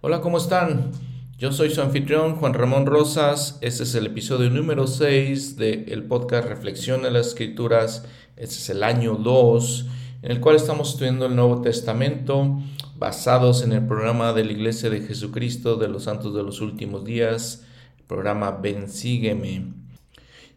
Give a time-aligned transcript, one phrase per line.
[0.00, 0.92] Hola, ¿cómo están?
[1.40, 3.58] Yo soy su anfitrión Juan Ramón Rosas.
[3.62, 8.04] Este es el episodio número 6 del podcast Reflexión de las Escrituras.
[8.36, 9.86] Este es el año 2
[10.22, 12.60] en el cual estamos estudiando el Nuevo Testamento
[12.96, 17.04] basados en el programa de la Iglesia de Jesucristo de los Santos de los Últimos
[17.04, 17.64] Días,
[17.98, 19.72] el programa Ven Sígueme.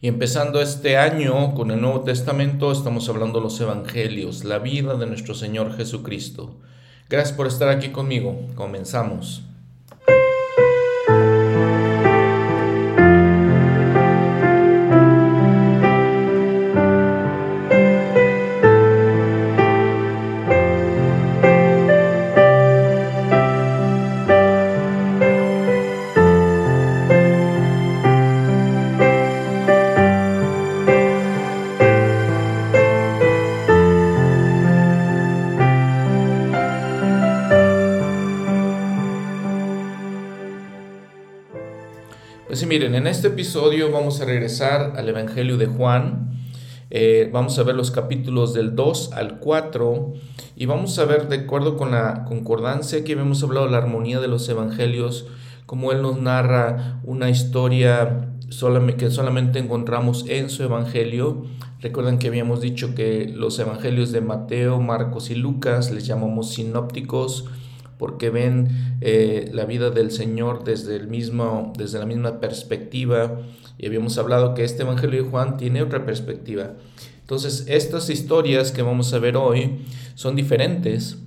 [0.02, 4.98] Y empezando este año con el Nuevo Testamento estamos hablando de los Evangelios, la vida
[4.98, 6.60] de nuestro Señor Jesucristo.
[7.12, 8.48] Gracias por estar aquí conmigo.
[8.56, 9.44] Comenzamos.
[43.22, 46.32] Este episodio vamos a regresar al Evangelio de Juan.
[46.90, 50.14] Eh, vamos a ver los capítulos del 2 al 4
[50.56, 54.28] y vamos a ver, de acuerdo con la concordancia que hemos hablado, la armonía de
[54.28, 55.28] los evangelios,
[55.68, 58.28] como él nos narra una historia
[58.98, 61.46] que solamente encontramos en su evangelio.
[61.80, 67.46] Recuerden que habíamos dicho que los evangelios de Mateo, Marcos y Lucas les llamamos sinópticos
[68.02, 73.42] porque ven eh, la vida del Señor desde, el mismo, desde la misma perspectiva.
[73.78, 76.72] Y habíamos hablado que este Evangelio de Juan tiene otra perspectiva.
[77.20, 79.86] Entonces, estas historias que vamos a ver hoy
[80.16, 81.20] son diferentes.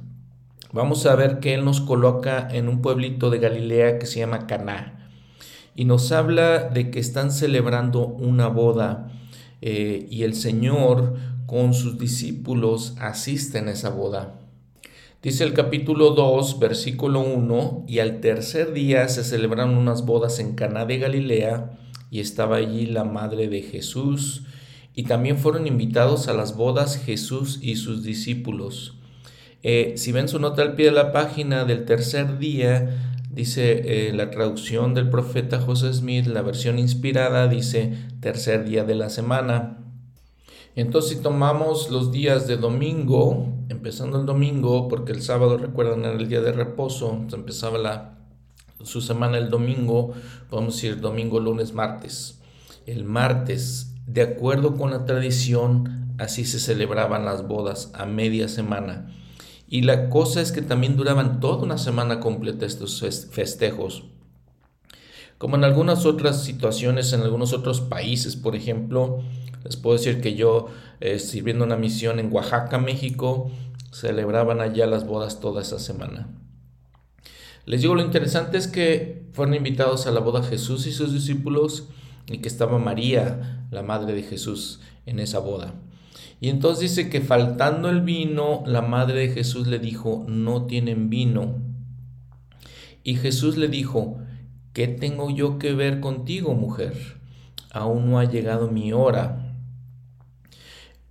[0.72, 4.48] Vamos a ver que Él nos coloca en un pueblito de Galilea que se llama
[4.48, 5.12] Caná.
[5.76, 9.12] Y nos habla de que están celebrando una boda
[9.62, 11.14] eh, y el Señor
[11.46, 14.40] con sus discípulos asisten a esa boda.
[15.24, 20.54] Dice el capítulo 2, versículo 1, y al tercer día se celebraron unas bodas en
[20.54, 21.78] Caná de Galilea,
[22.10, 24.42] y estaba allí la madre de Jesús,
[24.94, 28.98] y también fueron invitados a las bodas Jesús y sus discípulos.
[29.62, 34.12] Eh, si ven su nota al pie de la página del tercer día, dice eh,
[34.12, 39.83] la traducción del profeta José Smith, la versión inspirada dice tercer día de la semana.
[40.76, 46.14] Entonces si tomamos los días de domingo, empezando el domingo, porque el sábado, recuerdan, era
[46.14, 48.18] el día de reposo, empezaba la,
[48.82, 50.12] su semana el domingo,
[50.50, 52.40] podemos decir domingo, lunes, martes.
[52.86, 59.10] El martes, de acuerdo con la tradición, así se celebraban las bodas a media semana.
[59.68, 64.04] Y la cosa es que también duraban toda una semana completa estos festejos.
[65.38, 69.20] Como en algunas otras situaciones, en algunos otros países, por ejemplo,
[69.64, 70.68] les puedo decir que yo,
[71.00, 73.50] eh, sirviendo una misión en Oaxaca, México,
[73.92, 76.28] celebraban allá las bodas toda esa semana.
[77.66, 81.88] Les digo, lo interesante es que fueron invitados a la boda Jesús y sus discípulos
[82.26, 85.74] y que estaba María, la madre de Jesús, en esa boda.
[86.40, 91.08] Y entonces dice que faltando el vino, la madre de Jesús le dijo, no tienen
[91.08, 91.54] vino.
[93.02, 94.18] Y Jesús le dijo,
[94.74, 96.94] ¿qué tengo yo que ver contigo, mujer?
[97.70, 99.43] Aún no ha llegado mi hora.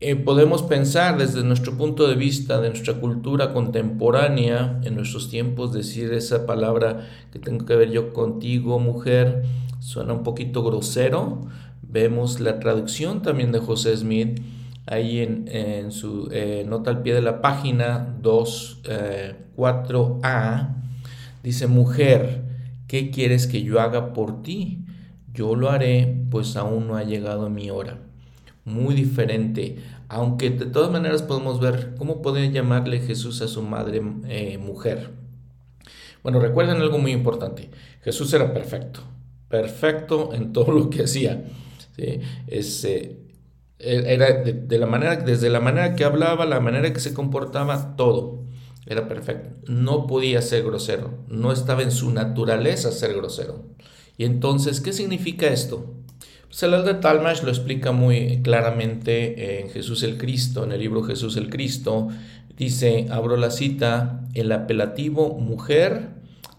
[0.05, 5.71] Eh, podemos pensar desde nuestro punto de vista, de nuestra cultura contemporánea, en nuestros tiempos,
[5.71, 9.43] decir esa palabra que tengo que ver yo contigo, mujer,
[9.79, 11.47] suena un poquito grosero.
[11.81, 14.41] Vemos la traducción también de José Smith
[14.87, 20.61] ahí en, su eh, nota al pie de la página 2.4a.
[20.61, 20.67] Eh,
[21.43, 22.43] dice, mujer,
[22.87, 24.83] ¿qué quieres que yo haga por ti?
[25.33, 27.99] Yo lo haré, pues aún no ha llegado mi hora
[28.65, 34.01] muy diferente, aunque de todas maneras podemos ver cómo puede llamarle Jesús a su madre
[34.27, 35.11] eh, mujer.
[36.23, 37.69] Bueno, recuerden algo muy importante,
[38.01, 39.01] Jesús era perfecto,
[39.49, 41.43] perfecto en todo lo que hacía.
[41.95, 42.21] ¿sí?
[43.79, 47.95] Eh, era de, la manera, desde la manera que hablaba, la manera que se comportaba,
[47.97, 48.43] todo
[48.85, 49.49] era perfecto.
[49.67, 53.65] No podía ser grosero, no estaba en su naturaleza ser grosero.
[54.17, 55.93] Y entonces, ¿qué significa esto?
[56.59, 61.35] Pues de Talmash lo explica muy claramente en Jesús el Cristo, en el libro Jesús
[61.35, 62.09] el Cristo.
[62.55, 66.09] Dice, abro la cita, el apelativo mujer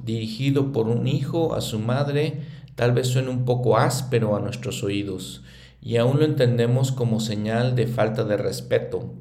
[0.00, 2.41] dirigido por un hijo a su madre
[2.75, 5.44] tal vez suene un poco áspero a nuestros oídos
[5.81, 9.14] y aún lo entendemos como señal de falta de respeto.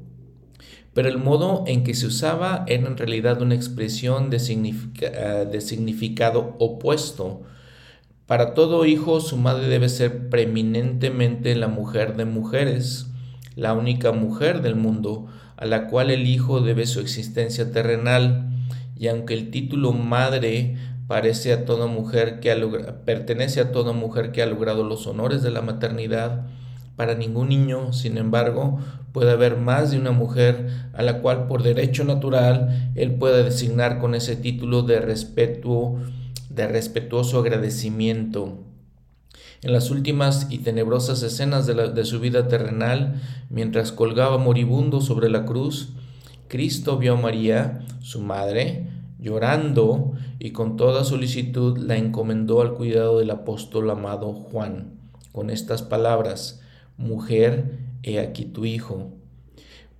[0.92, 5.60] Pero el modo en que se usaba era en realidad una expresión de, eh, de
[5.60, 7.42] significado opuesto
[8.26, 13.08] para todo hijo, su madre debe ser preeminentemente la mujer de mujeres,
[13.54, 15.26] la única mujer del mundo,
[15.56, 18.50] a la cual el hijo debe su existencia terrenal,
[18.96, 20.76] y aunque el título madre
[21.06, 25.42] parece a toda mujer que ha pertenece a toda mujer que ha logrado los honores
[25.42, 26.46] de la maternidad.
[26.96, 28.78] Para ningún niño, sin embargo,
[29.12, 33.98] puede haber más de una mujer a la cual por derecho natural él puede designar
[33.98, 35.96] con ese título de respeto,
[36.54, 38.58] de respetuoso agradecimiento.
[39.62, 45.44] En las últimas y tenebrosas escenas de, su vida terrenal, mientras colgaba moribundo sobre la
[45.44, 45.94] cruz,
[46.48, 53.18] Cristo vio a María, su madre, llorando y con toda solicitud la encomendó al cuidado
[53.18, 54.98] del apóstol amado Juan,
[55.32, 56.60] con estas palabras,
[56.96, 59.14] Mujer, he aquí tu hijo.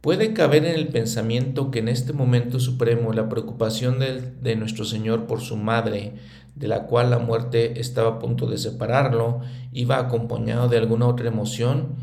[0.05, 5.27] Puede caber en el pensamiento que en este momento supremo la preocupación de, nuestro Señor
[5.27, 6.13] por su madre,
[6.55, 9.41] de la cual la muerte estaba a punto de separarlo,
[9.73, 11.97] iba acompañado de alguna otra emoción,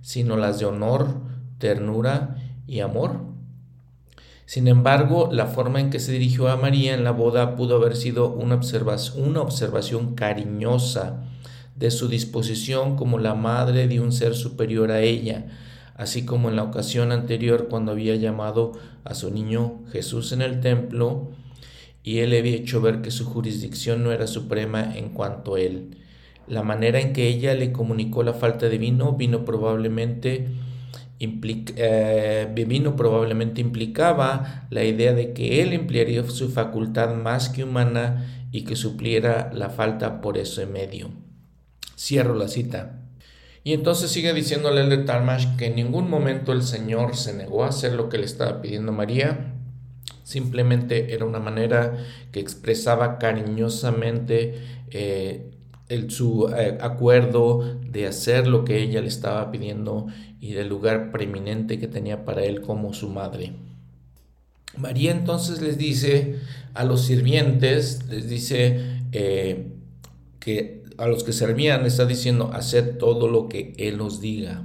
[0.00, 1.20] sino las de honor,
[1.58, 3.20] ternura y amor.
[4.46, 7.94] Sin embargo, la forma en que se dirigió a María en la boda pudo haber
[7.94, 11.24] sido una observación, una observación cariñosa
[11.76, 15.46] de su disposición como la madre de un ser superior a ella,
[15.94, 18.72] así como en la ocasión anterior cuando había llamado
[19.04, 21.28] a su niño Jesús en el templo
[22.08, 25.98] y él había hecho ver que su jurisdicción no era suprema en cuanto a él.
[26.46, 30.48] La manera en que ella le comunicó la falta de vino vino probablemente
[31.20, 38.46] eh, vino probablemente implicaba la idea de que él emplearía su facultad más que humana
[38.52, 41.10] y que supliera la falta por ese medio.
[41.94, 43.02] Cierro la cita.
[43.64, 47.64] Y entonces sigue diciéndole el de Talmash que en ningún momento el Señor se negó
[47.64, 49.57] a hacer lo que le estaba pidiendo María,
[50.28, 51.96] simplemente era una manera
[52.32, 54.60] que expresaba cariñosamente
[54.90, 55.50] eh,
[55.88, 60.06] el, su eh, acuerdo de hacer lo que ella le estaba pidiendo
[60.38, 63.54] y del lugar preeminente que tenía para él como su madre.
[64.76, 66.36] María entonces les dice
[66.74, 69.68] a los sirvientes, les dice eh,
[70.40, 74.62] que a los que servían está diciendo hacer todo lo que él os diga.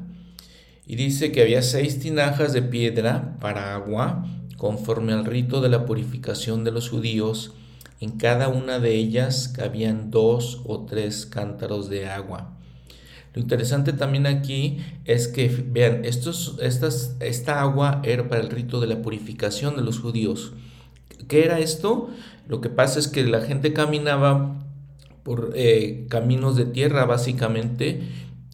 [0.86, 4.25] Y dice que había seis tinajas de piedra para agua,
[4.63, 7.51] conforme al rito de la purificación de los judíos.
[8.00, 12.54] En cada una de ellas cabían dos o tres cántaros de agua.
[13.33, 18.88] Lo interesante también aquí es que, vean, estas, esta agua era para el rito de
[18.88, 20.54] la purificación de los judíos.
[21.27, 22.09] ¿Qué era esto?
[22.48, 24.63] Lo que pasa es que la gente caminaba
[25.24, 28.04] por eh, caminos de tierra básicamente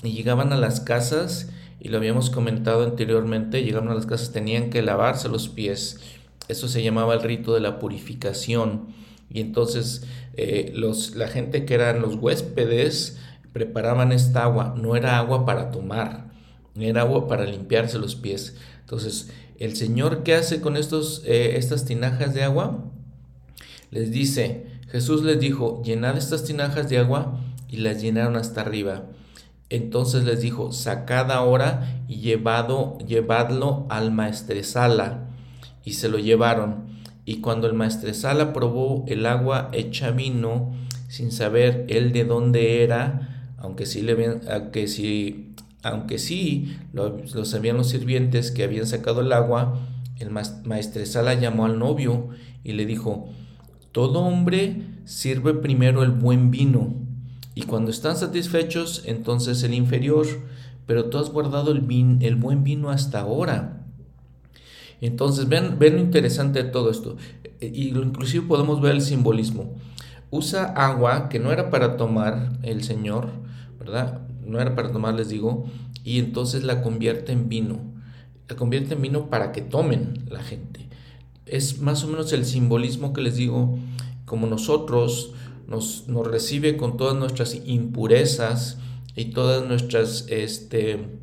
[0.02, 4.70] y llegaban a las casas y lo habíamos comentado anteriormente, llegaban a las casas, tenían
[4.70, 6.00] que lavarse los pies.
[6.48, 8.88] Eso se llamaba el rito de la purificación.
[9.30, 10.04] Y entonces
[10.34, 13.18] eh, los, la gente que eran los huéspedes
[13.54, 16.32] preparaban esta agua, no era agua para tomar,
[16.76, 18.56] era agua para limpiarse los pies.
[18.82, 22.86] Entonces, el Señor, ¿qué hace con estos, eh, estas tinajas de agua?
[23.92, 29.06] Les dice, Jesús les dijo, llenad estas tinajas de agua y las llenaron hasta arriba.
[29.70, 35.30] Entonces les dijo, sacad ahora y llevado, llevadlo al maestresala.
[35.86, 36.88] Y se lo llevaron.
[37.26, 40.72] Y cuando el maestresala probó el agua hecha vino,
[41.08, 47.78] sin saber él de dónde era, aunque sí, le aunque sí, aunque sí lo, sabían
[47.78, 49.80] los sirvientes que habían sacado el agua,
[50.20, 52.30] el maestresala llamó al novio
[52.64, 53.30] y le dijo,
[53.92, 56.94] todo hombre sirve primero el buen vino,
[57.60, 60.26] y cuando están satisfechos, entonces el inferior,
[60.86, 63.86] pero tú has guardado el, vin, el buen vino hasta ahora.
[65.02, 67.18] Entonces, ven, lo interesante de todo esto.
[67.60, 69.76] Y inclusive podemos ver el simbolismo.
[70.30, 73.28] Usa agua que no era para tomar el Señor,
[73.78, 74.22] ¿verdad?
[74.46, 75.66] No era para tomar, les digo,
[76.06, 77.82] y entonces la convierte en vino.
[78.48, 80.88] La convierte en vino para que tomen la gente.
[81.46, 83.78] Es más o menos el simbolismo que les digo,
[84.24, 85.34] como nosotros
[85.70, 88.78] nos, nos recibe con todas nuestras impurezas
[89.16, 91.20] y todas nuestras, este,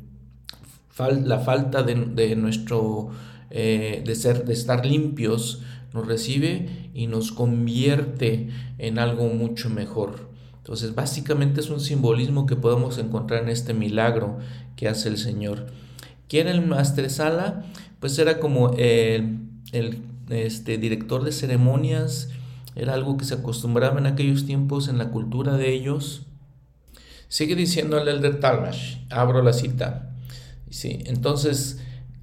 [1.25, 3.09] la falta de, nuestro,
[3.51, 5.61] eh, de, ser, de estar limpios,
[5.93, 10.29] nos recibe y nos convierte en algo mucho mejor.
[10.57, 14.37] Entonces, básicamente es un simbolismo que podemos encontrar en este milagro
[14.75, 15.67] que hace el Señor.
[16.27, 17.65] ¿Quién el maestresala?
[17.99, 19.39] Pues era como el
[20.29, 22.29] este, director de ceremonias,
[22.77, 26.27] era algo que se acostumbraba en aquellos tiempos en la cultura de ellos.
[27.27, 30.15] Sigue diciendo el Elder Talmash, abro la cita.
[30.69, 31.79] Sí, entonces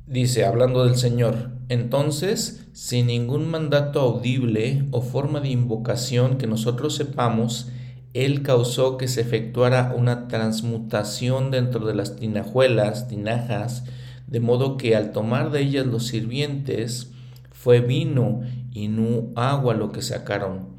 [0.06, 6.94] dice, hablando del Señor, entonces, sin ningún mandato audible o forma de invocación que nosotros
[6.94, 7.68] sepamos,
[8.12, 13.84] él causó que se efectuara una transmutación dentro de las tinajuelas, tinajas,
[14.26, 17.10] de modo que al tomar de ellas los sirvientes,
[17.50, 18.42] fue vino
[18.74, 20.74] y no agua lo que sacaron.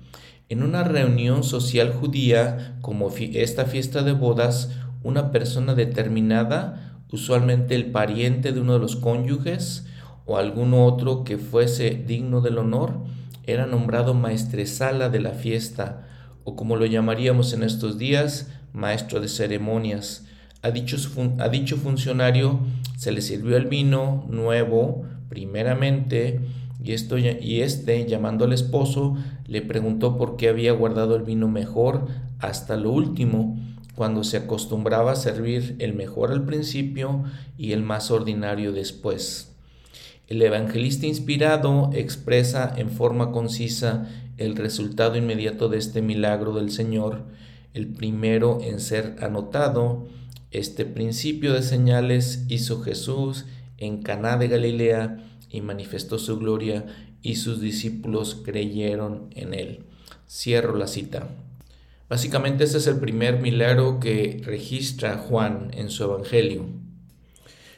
[0.47, 4.69] En una reunión social judía, como esta fiesta de bodas,
[5.01, 9.87] una persona determinada, usualmente el pariente de uno de los cónyuges
[10.25, 12.99] o algún otro que fuese digno del honor,
[13.43, 16.07] era nombrado maestresala de la fiesta,
[16.43, 20.25] o como lo llamaríamos en estos días, maestro de ceremonias.
[20.61, 20.97] A dicho,
[21.39, 22.59] a dicho funcionario
[22.97, 26.41] se le sirvió el vino nuevo, primeramente,
[26.85, 31.47] y, esto, y este, llamando al esposo, le preguntó por qué había guardado el vino
[31.47, 33.57] mejor hasta lo último,
[33.95, 37.23] cuando se acostumbraba a servir el mejor al principio
[37.57, 39.55] y el más ordinario después.
[40.27, 47.23] El evangelista inspirado expresa en forma concisa el resultado inmediato de este milagro del Señor,
[47.73, 50.07] el primero en ser anotado.
[50.51, 53.45] Este principio de señales hizo Jesús
[53.79, 55.17] en Caná de Galilea
[55.49, 56.85] y manifestó su gloria
[57.21, 59.83] y sus discípulos creyeron en él.
[60.29, 61.29] Cierro la cita.
[62.07, 66.65] Básicamente ese es el primer milagro que registra Juan en su evangelio.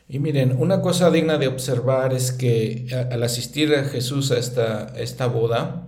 [0.10, 4.94] Y miren, una cosa digna de observar es que al asistir a Jesús a esta,
[4.98, 5.88] esta boda,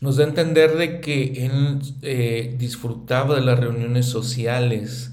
[0.00, 5.10] nos da a entender de que él eh, disfrutaba de las reuniones sociales.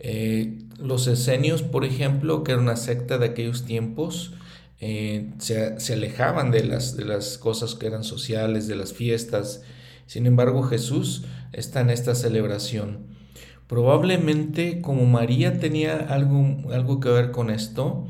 [0.00, 4.32] Eh, los esenios, por ejemplo, que era una secta de aquellos tiempos,
[4.80, 9.62] eh, se, se, alejaban de las, de las cosas que eran sociales, de las fiestas.
[10.06, 13.14] Sin embargo, Jesús está en esta celebración.
[13.66, 18.06] Probablemente como María tenía algo, algo que ver con esto,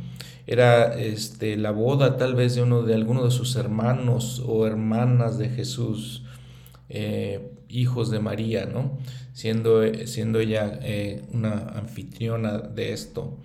[0.47, 5.39] era este, la boda tal vez de uno de alguno de sus hermanos o hermanas
[5.39, 6.25] de Jesús,
[6.89, 8.99] eh, hijos de María, ¿no?
[9.33, 13.39] Siendo, siendo ella eh, una anfitriona de esto.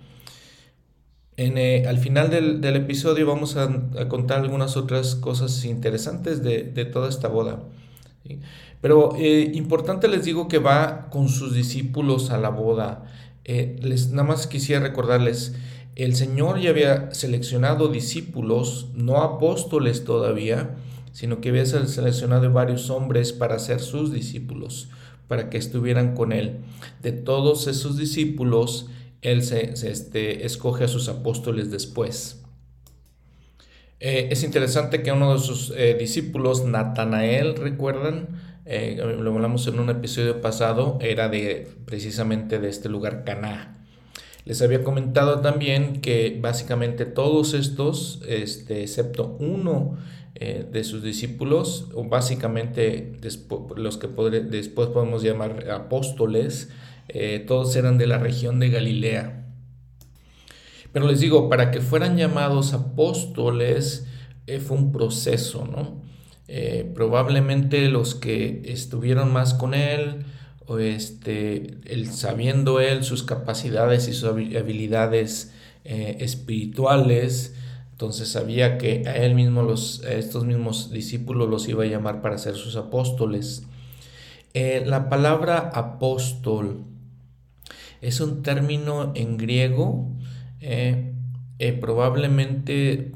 [1.42, 3.70] Eh, al final del, episodio vamos a,
[4.08, 7.62] contar algunas otras cosas interesantes de, toda esta boda.
[8.82, 13.06] Pero importante les digo que va con sus discípulos a la boda.
[13.46, 15.54] les, nada más quisiera recordarles,
[15.96, 20.76] el Señor ya había seleccionado discípulos, no apóstoles todavía,
[21.12, 24.90] sino que había seleccionado varios hombres para ser sus discípulos,
[25.26, 26.58] para que estuvieran con Él.
[27.02, 28.90] De todos esos discípulos,
[29.22, 32.40] Él se, este, escoge a sus apóstoles después.
[34.00, 38.28] Eh, es interesante que uno de sus eh, discípulos, Natanael, recuerdan,
[38.64, 43.86] eh, lo hablamos en un episodio pasado, era de precisamente de este lugar Caná.
[44.46, 49.98] Les había comentado también que básicamente todos estos, este, excepto uno
[50.32, 53.18] de sus discípulos, o básicamente
[53.76, 56.70] los que después podemos llamar apóstoles,
[57.12, 59.46] eh, todos eran de la región de Galilea.
[60.92, 64.06] Pero les digo, para que fueran llamados apóstoles
[64.46, 66.00] eh, fue un proceso, ¿no?
[66.96, 70.24] probablemente los que estuvieron más con él,
[70.78, 75.52] este, el, sabiendo él sus capacidades y sus habilidades
[75.84, 77.54] eh, espirituales,
[77.92, 82.38] entonces sabía que a él mismo, los, estos mismos discípulos los iba a llamar para
[82.38, 83.64] ser sus apóstoles.
[84.54, 86.84] Eh, la palabra apóstol
[88.00, 90.08] es un término en griego,
[90.60, 91.12] eh,
[91.80, 93.12] probablemente,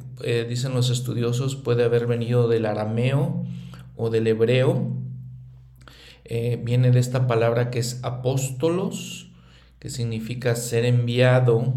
[0.48, 3.44] dicen los estudiosos, puede haber venido del arameo
[3.96, 4.92] o del hebreo,
[6.24, 9.30] eh, viene de esta palabra que es apóstolos,
[9.78, 11.74] que significa ser enviado.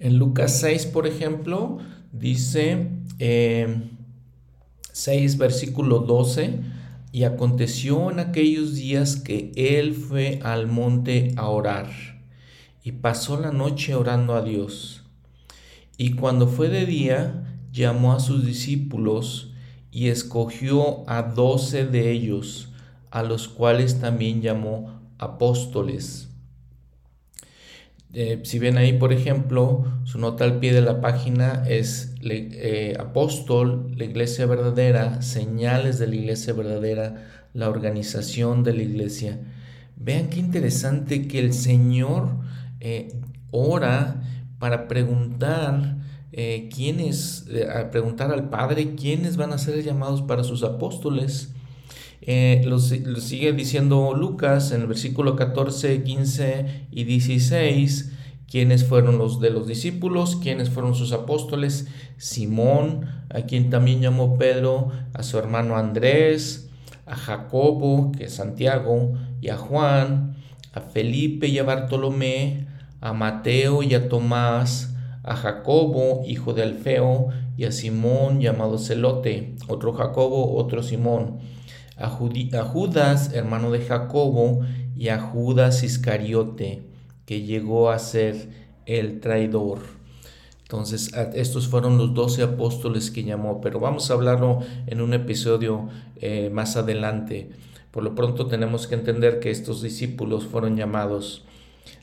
[0.00, 1.78] Lucas 6, por ejemplo,
[2.12, 6.60] dice 6, em, versículo 12,
[7.12, 11.90] y aconteció en aquellos días que él fue al monte a orar,
[12.82, 15.04] y pasó la noche orando a Dios.
[15.96, 19.52] Y cuando fue de día, llamó a sus discípulos,
[19.92, 22.72] y escogió a doce de ellos,
[23.10, 26.29] a los cuales también llamó apóstoles.
[28.12, 32.96] Eh, si ven ahí, por ejemplo, su nota al pie de la página es eh,
[32.98, 39.38] apóstol, la iglesia verdadera, señales de la iglesia verdadera, la organización de la iglesia.
[39.96, 42.38] Vean qué interesante que el Señor
[42.80, 44.22] eh, ora
[44.58, 45.98] para preguntar
[46.74, 51.52] quiénes, a preguntar al Padre quiénes van a ser llamados para sus apóstoles.
[52.22, 58.12] Eh, lo, sigue diciendo Lucas en el versículo 14, 15 y 16,
[58.46, 64.36] quiénes fueron los de los discípulos, quiénes fueron sus apóstoles, Simón, a quien también llamó
[64.36, 66.68] Pedro, a su hermano Andrés,
[67.06, 70.36] a Jacobo, que es Santiago, y a Juan,
[70.74, 72.66] a Felipe y a Bartolomé,
[73.00, 79.54] a Mateo y a Tomás, a Jacobo, hijo de Alfeo, y a Simón llamado Celote,
[79.68, 81.38] otro Jacobo, otro Simón,
[82.00, 84.60] a, Judas, hermano de Jacobo,
[84.96, 86.82] y a Judas Iscariote,
[87.26, 88.48] que llegó a ser
[88.86, 89.78] el traidor.
[90.62, 95.88] Entonces, estos fueron los doce apóstoles que llamó, pero vamos a hablarlo en un episodio
[96.16, 97.50] eh, más adelante.
[97.90, 101.44] Por lo pronto tenemos que entender que estos discípulos fueron llamados.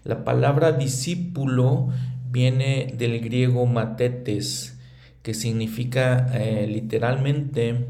[0.04, 1.90] La palabra discípulo
[2.30, 4.78] viene del griego matetes,
[5.24, 7.88] que significa eh, literalmente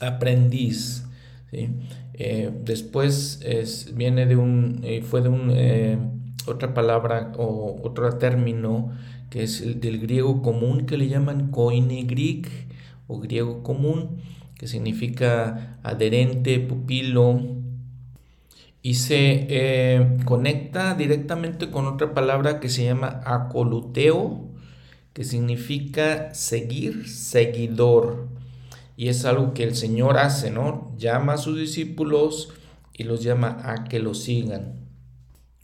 [0.00, 1.01] aprendiz.
[1.52, 3.40] Eh, después
[3.94, 5.52] viene de un, eh, fue de un,
[6.46, 8.90] otra palabra o otro término
[9.30, 12.06] que es el del griego común que le llaman koine
[13.06, 14.18] o griego común,
[14.56, 17.40] que significa adherente, pupilo,
[18.82, 24.48] y se eh, conecta directamente con otra palabra que se llama acoluteo,
[25.12, 28.28] que significa seguir, seguidor.
[29.02, 30.94] Y es algo que el Señor hace, ¿no?
[30.96, 32.50] Llama a sus discípulos
[32.92, 34.74] y los llama a que lo sigan.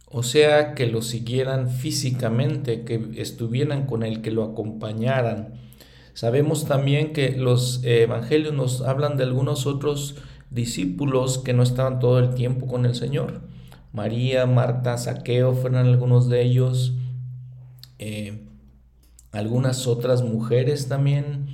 [0.06, 5.54] O sea, que lo siguieran físicamente, que estuvieran con él, que lo acompañaran.
[6.14, 10.16] Sabemos también que los evangelios nos hablan de algunos otros
[10.50, 13.42] discípulos que no estaban todo el tiempo con el Señor.
[13.92, 16.94] María, Marta, Saqueo fueron algunos de ellos.
[18.00, 18.48] Eh,
[19.30, 21.47] algunas otras mujeres también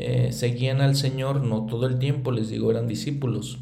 [0.00, 3.58] eh, seguían al Señor, no todo el tiempo, les digo, eran discípulos.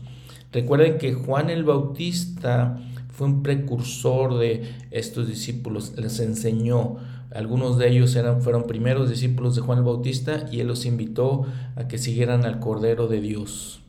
[0.52, 2.78] Recuerden que Juan el Bautista
[3.12, 6.96] fue un precursor de estos discípulos, les enseñó.
[7.30, 11.46] Algunos de ellos eran, fueron primeros discípulos de Juan el Bautista y él los invitó
[11.76, 13.80] a que siguieran al Cordero de Dios.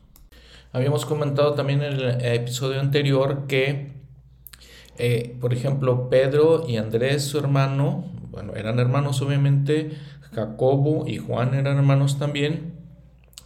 [0.72, 3.92] Habíamos comentado también en el episodio anterior que,
[4.98, 9.92] eh, por ejemplo, Pedro y Andrés, su hermano, bueno, eran hermanos obviamente,
[10.32, 12.74] Jacobo y Juan eran hermanos también,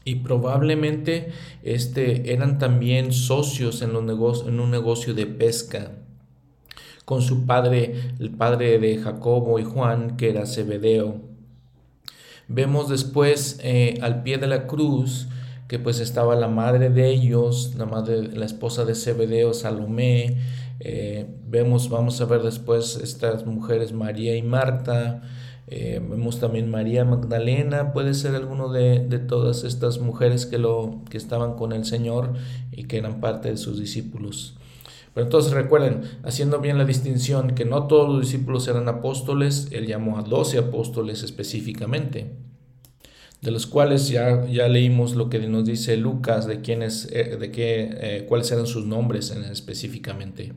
[0.05, 5.93] y probablemente este, eran también socios en, los en un negocio de pesca
[7.05, 11.21] con su padre, el padre de Jacobo y Juan, que era Zebedeo.
[12.49, 15.29] Vemos después eh, al pie de la cruz
[15.69, 20.37] que pues estaba la madre de ellos, la madre, la esposa de Zebedeo, Salomé.
[20.81, 25.23] Eh, vemos, vamos a ver después estas mujeres María y Marta.
[25.67, 31.17] Vemos también María Magdalena, puede ser alguno de, de, todas estas mujeres que, lo, que
[31.17, 32.35] estaban con el Señor
[32.71, 34.57] y que eran parte de sus discípulos.
[35.15, 39.87] Pero entonces recuerden, haciendo bien la distinción que no todos los discípulos eran apóstoles, él
[39.87, 42.31] llamó a doce apóstoles específicamente
[43.45, 47.51] de los cuales ya, ya leímos lo que nos dice Lucas de quiénes, eh, de
[47.51, 50.55] qué, eh, cuáles eran sus nombres específicamente.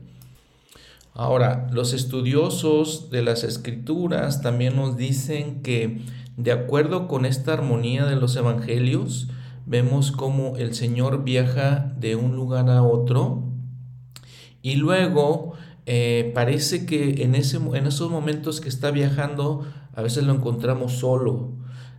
[1.14, 6.00] Ahora, los estudiosos de las escrituras también nos dicen que
[6.36, 9.28] de acuerdo con esta armonía de los evangelios,
[9.66, 13.42] vemos cómo el Señor viaja de un lugar a otro
[14.62, 15.54] y luego
[15.86, 20.92] eh, parece que en, ese, en esos momentos que está viajando a veces lo encontramos
[20.92, 21.58] solo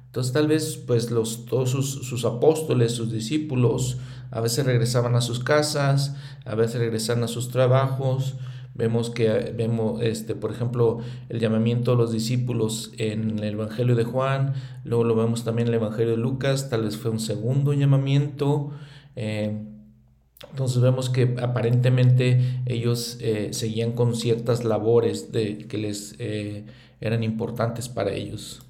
[0.09, 3.99] entonces tal vez pues los, todos sus, apóstoles, sus discípulos,
[4.31, 8.33] a veces regresaban a sus casas, a veces regresaban a sus trabajos.
[8.79, 14.05] Vemos que, vemos, este, por ejemplo, el llamamiento a los discípulos en el Evangelio de
[14.05, 14.53] Juan,
[14.85, 18.71] luego lo vemos también en el Evangelio de Lucas, tal vez fue un segundo llamamiento.
[19.17, 19.53] Eh,
[20.49, 26.63] entonces vemos que aparentemente ellos eh, seguían con ciertas labores de, que les eh,
[27.01, 28.61] eran importantes para ellos.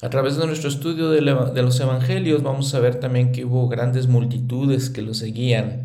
[0.00, 4.08] A través de nuestro estudio de, los evangelios vamos a ver también que hubo grandes
[4.08, 5.83] multitudes que lo seguían.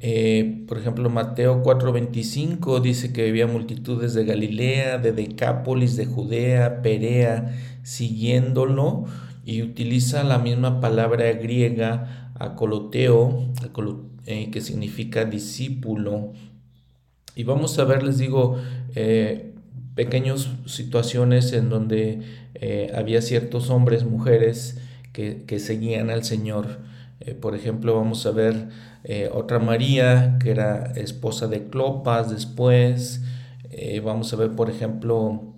[0.00, 6.82] Eh, por ejemplo, Mateo 4:25 dice que había multitudes de Galilea, de Decápolis, de Judea,
[6.82, 9.06] Perea, siguiéndolo
[9.44, 13.48] y utiliza la misma palabra griega acoloteo,
[14.26, 16.32] eh, que significa discípulo.
[17.34, 18.56] Y vamos a ver, les digo,
[18.94, 19.54] eh,
[19.94, 22.20] pequeñas situaciones en donde
[22.94, 24.80] había ciertos hombres, mujeres
[25.12, 26.80] que, seguían al Señor.
[27.40, 28.68] Por ejemplo, vamos a ver
[29.04, 33.22] eh, otra María, que era esposa de Clopas después.
[34.02, 35.54] vamos a ver, por ejemplo,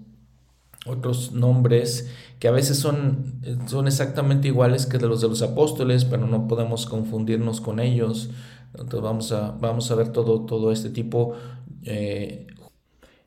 [0.87, 6.05] otros nombres que a veces son, son exactamente iguales que de los de los apóstoles,
[6.05, 8.31] pero no podemos confundirnos con ellos.
[8.73, 11.35] Entonces vamos a, vamos a ver todo, todo este tipo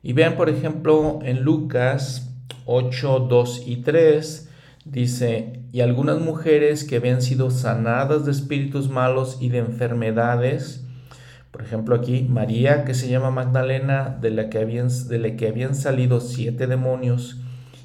[0.04, 2.30] y vean, por ejemplo, en Lucas
[2.66, 4.50] 8, 2 y 3,
[4.84, 10.84] dice, y algunas mujeres que habían sido sanadas de espíritus malos y de enfermedades,
[11.50, 15.48] por ejemplo aquí María, que se llama Magdalena, de la que habían, de la que
[15.48, 17.40] habían salido siete demonios,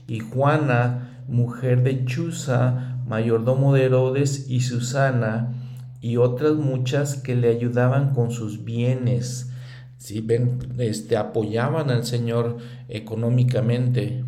[0.06, 5.56] y Juana, mujer de Chuza, mayordomo de Herodes, y Susana,
[6.00, 9.52] y otras muchas que le ayudaban con sus bienes.
[9.98, 14.26] Si ven, este, apoyaban al Señor económicamente.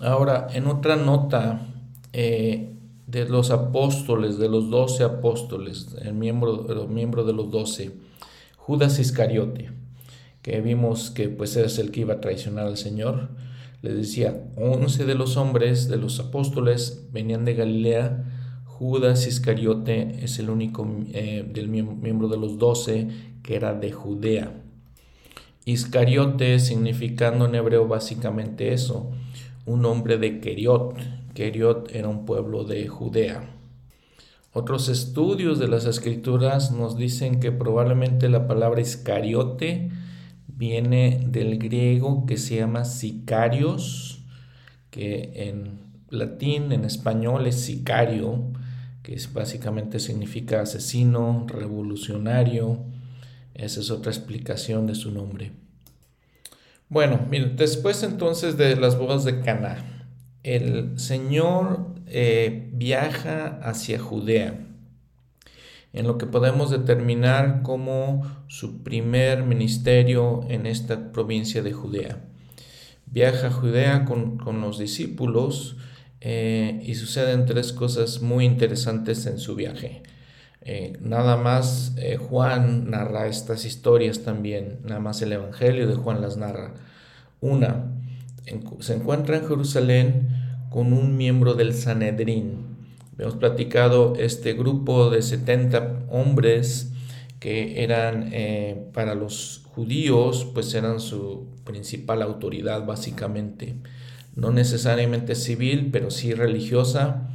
[0.00, 1.70] Ahora, en otra nota
[2.14, 2.70] eh,
[3.08, 7.90] de los apóstoles, de los doce apóstoles, el miembro, de los doce,
[8.56, 9.72] Judas Iscariote,
[10.40, 13.30] que vimos que pues es el que iba a traicionar al Señor,
[13.82, 18.24] le decía, once de los hombres, de los apóstoles, venían de Galilea,
[18.64, 23.08] Judas Iscariote es el único eh, del miembro de los doce
[23.42, 24.62] que era de Judea.
[25.64, 29.10] Iscariote significando en hebreo básicamente eso,
[29.66, 31.23] un hombre de Keriot.
[31.34, 33.50] Keriot era un pueblo de Judea.
[34.52, 39.90] Otros estudios de las escrituras nos dicen que probablemente la palabra Iscariote
[40.46, 44.22] viene del griego que se llama sicarios,
[44.90, 48.52] que en latín, en español es sicario,
[49.02, 52.78] que básicamente significa asesino, revolucionario.
[53.54, 55.50] Esa es otra explicación de su nombre.
[56.88, 59.93] Bueno, después entonces de las bodas de Cana,
[60.44, 64.60] el Señor eh, viaja hacia Judea,
[65.92, 72.18] en lo que podemos determinar como su primer ministerio en esta provincia de Judea.
[73.06, 75.76] Viaja a Judea con, con los discípulos,
[76.20, 80.02] eh, y suceden tres cosas muy interesantes en su viaje.
[80.62, 81.94] Eh, nada más
[82.28, 86.74] Juan narra estas historias también, nada más el Evangelio de Juan las narra.
[87.42, 87.93] Una,
[88.80, 90.28] se encuentra en Jerusalén
[90.70, 92.76] con un miembro del Sanedrín.
[93.18, 96.92] Hemos platicado este grupo de 70 hombres
[97.38, 98.32] que eran
[98.92, 103.76] para los judíos, pues eran su principal autoridad básicamente
[104.36, 107.28] no necesariamente civil, pero sí religiosa,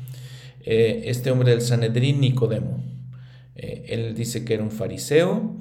[0.61, 2.83] eh, este hombre del Sanedrín, Nicodemo.
[3.55, 5.55] Eh, él dice que era un fariseo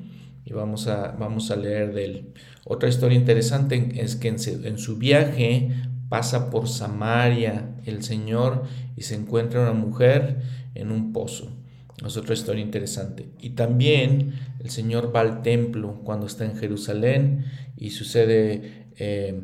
[0.48, 2.32] y vamos a, vamos a leer de él.
[2.64, 5.70] Otra historia interesante es que en, su viaje
[6.08, 8.62] pasa por Samaria el Señor
[8.96, 10.40] y se encuentra una mujer
[10.74, 11.52] en un pozo.
[12.04, 13.28] Es otra historia interesante.
[13.40, 17.44] Y también el Señor va al templo cuando está en Jerusalén
[17.76, 19.38] y sucede eh,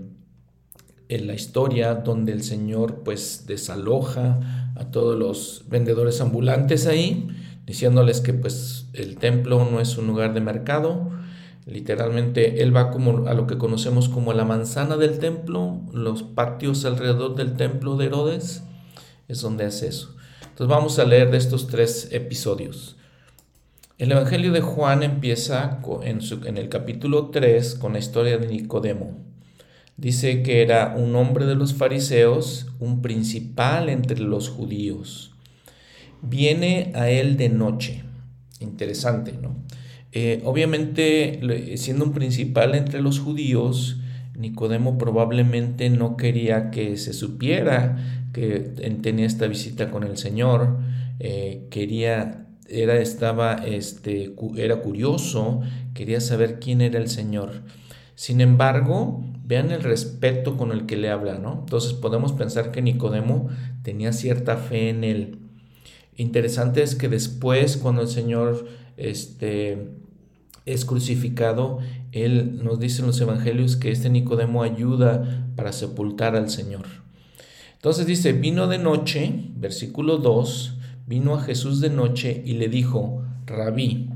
[1.08, 7.28] en la historia donde el Señor pues desaloja a todos los vendedores ambulantes ahí,
[7.66, 11.10] diciéndoles que pues el templo no es un lugar de mercado.
[11.66, 16.84] Literalmente él va como a lo que conocemos como la manzana del templo, los patios
[16.84, 18.62] alrededor del templo de Herodes,
[19.28, 20.14] es donde hace eso.
[20.42, 22.96] Entonces vamos a leer de estos tres episodios.
[23.96, 29.16] El Evangelio de Juan empieza en, en el capítulo 3 con la historia de Nicodemo.
[29.96, 35.32] Dice que era un hombre de los fariseos, un principal entre los judíos.
[36.22, 38.02] Viene a él de noche.
[38.64, 39.56] Interesante, ¿no?
[40.12, 41.40] Eh, obviamente,
[41.76, 43.98] siendo un principal entre los judíos,
[44.36, 48.60] Nicodemo probablemente no quería que se supiera que
[49.02, 50.78] tenía esta visita con el Señor.
[51.20, 55.62] Eh, quería, era, estaba, este, era curioso,
[55.94, 57.62] quería saber quién era el Señor.
[58.16, 61.60] Sin embargo, vean el respeto con el que le habla, ¿no?
[61.60, 63.48] Entonces podemos pensar que Nicodemo
[63.82, 65.38] tenía cierta fe en él.
[66.16, 69.90] Interesante es que después, cuando el Señor este,
[70.66, 71.80] es crucificado,
[72.12, 76.86] él nos dice en los evangelios que este Nicodemo ayuda para sepultar al Señor.
[77.74, 83.22] Entonces dice, vino de noche, versículo 2, vino a Jesús de noche y le dijo,
[83.46, 84.08] rabí,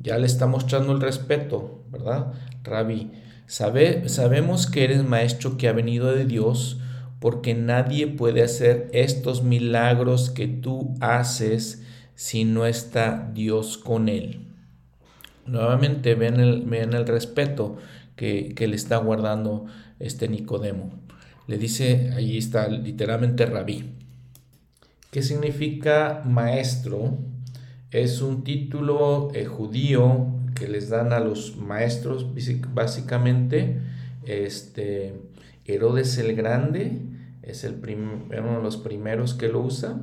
[0.00, 2.32] ya le está mostrando el respeto, ¿verdad?
[2.62, 3.10] Rabí,
[3.46, 6.77] sabemos que eres maestro que ha venido de Dios,
[7.20, 11.82] porque nadie puede hacer estos milagros que tú haces
[12.14, 14.46] si no está Dios con él.
[15.46, 17.78] Nuevamente ven el, el respeto
[18.16, 19.66] que, que, le está guardando
[19.98, 20.90] este Nicodemo.
[21.46, 23.94] Le dice, ahí está literalmente rabí.
[25.10, 27.16] ¿Qué significa maestro?
[27.90, 32.26] Es un título eh, judío que les dan a los maestros,
[32.74, 33.80] básicamente,
[34.26, 35.14] este,
[35.68, 37.02] Herodes el Grande
[37.42, 40.00] es el uno de los primeros que lo usa.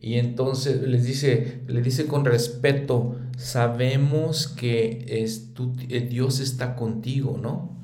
[0.00, 5.50] Y entonces les dice, le dice con respeto, sabemos que es,
[5.88, 7.76] eh, Dios está contigo, ¿no?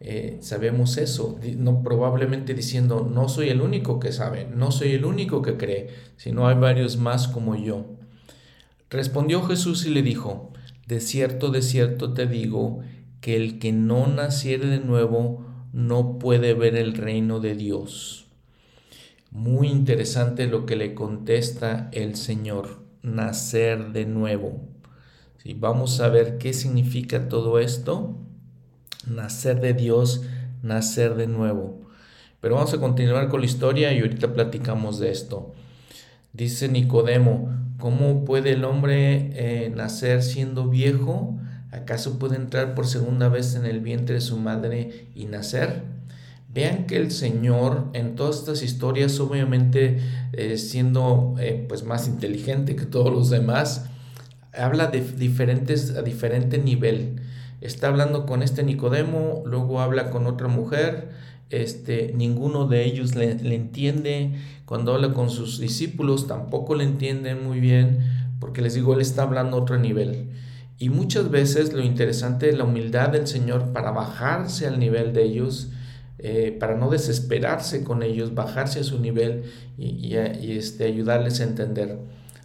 [0.00, 5.04] Eh, sabemos eso, no probablemente diciendo, no soy el único que sabe, no soy el
[5.04, 7.96] único que cree, sino hay varios más como yo.
[8.90, 10.52] Respondió Jesús y le dijo,
[10.86, 12.80] de cierto, de cierto te digo,
[13.20, 18.26] que el que no naciere de nuevo no puede ver el reino de Dios.
[19.30, 24.68] Muy interesante lo que le contesta el Señor, nacer de nuevo.
[25.56, 28.16] Vamos a ver qué significa todo esto.
[29.06, 30.22] Nacer de Dios,
[30.62, 31.80] nacer de nuevo.
[32.40, 35.54] Pero vamos a continuar con la historia y ahorita platicamos de esto.
[36.32, 41.38] Dice Nicodemo, ¿cómo puede el hombre eh, nacer siendo viejo?
[41.70, 45.82] ¿Acaso puede entrar por segunda vez en el vientre de su madre y nacer?
[46.52, 49.98] Vean que el Señor en todas estas historias, obviamente
[50.32, 53.84] eh, siendo eh, pues más inteligente que todos los demás,
[54.54, 57.20] habla de diferentes, a diferente nivel.
[57.60, 61.10] Está hablando con este Nicodemo, luego habla con otra mujer,
[61.50, 64.32] este, ninguno de ellos le, entiende.
[64.64, 68.00] Cuando habla con sus discípulos tampoco le entienden muy bien,
[68.38, 70.30] porque les digo, él está hablando a otro nivel.
[70.78, 75.24] Y muchas veces lo interesante es la humildad del Señor para bajarse al nivel de
[75.24, 75.70] ellos,
[76.18, 79.44] eh, para no desesperarse con ellos, bajarse a su nivel
[79.76, 81.98] y, este, ayudarles a entender.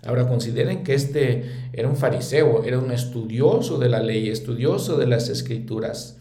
[0.05, 5.07] Ahora consideren que este era un fariseo, era un estudioso de la ley, estudioso de
[5.07, 6.17] las escrituras.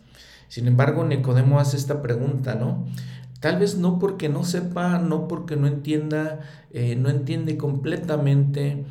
[0.49, 2.87] Sin embargo, Nicodemo hace esta pregunta, ¿no?
[3.41, 8.85] Tal vez no porque no sepa, no porque no entienda, eh, no entiende completamente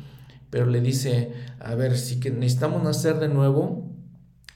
[0.52, 3.88] pero le dice, a ver, si que necesitamos nacer de nuevo,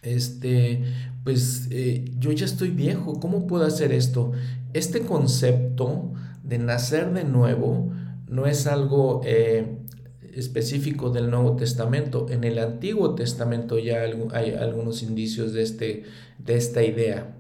[0.03, 0.85] este,
[1.25, 4.33] pues eh, yo ya estoy viejo, ¿cómo puedo hacer esto?
[4.75, 6.13] Este concepto
[6.45, 7.93] de nacer de nuevo
[8.29, 9.79] no es algo eh,
[10.35, 12.27] específico del Nuevo Testamento.
[12.29, 14.03] En el Antiguo Testamento ya
[14.35, 16.03] hay algunos indicios de, este,
[16.37, 17.35] de esta idea.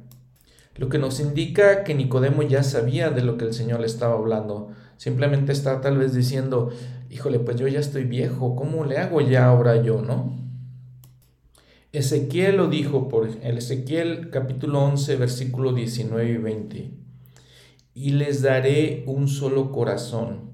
[0.76, 4.14] Lo que nos indica que Nicodemo ya sabía de lo que el Señor le estaba
[4.14, 4.70] hablando.
[4.96, 6.70] Simplemente está tal vez diciendo,
[7.10, 10.36] híjole, pues yo ya estoy viejo, ¿cómo le hago ya ahora yo, no?
[11.92, 16.90] Ezequiel lo dijo por el Ezequiel capítulo 11, versículo 19 y 20.
[17.94, 20.50] Y les daré un solo corazón,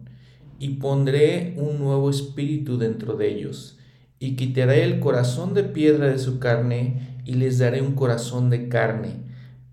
[0.60, 3.78] y pondré un nuevo espíritu dentro de ellos,
[4.20, 8.68] y quitaré el corazón de piedra de su carne, y les daré un corazón de
[8.68, 9.24] carne,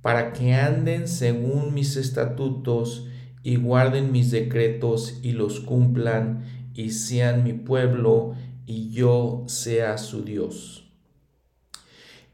[0.01, 3.05] para que anden según mis estatutos,
[3.43, 6.45] y guarden mis decretos, y los cumplan,
[6.79, 10.89] y sean mi pueblo y yo sea su Dios.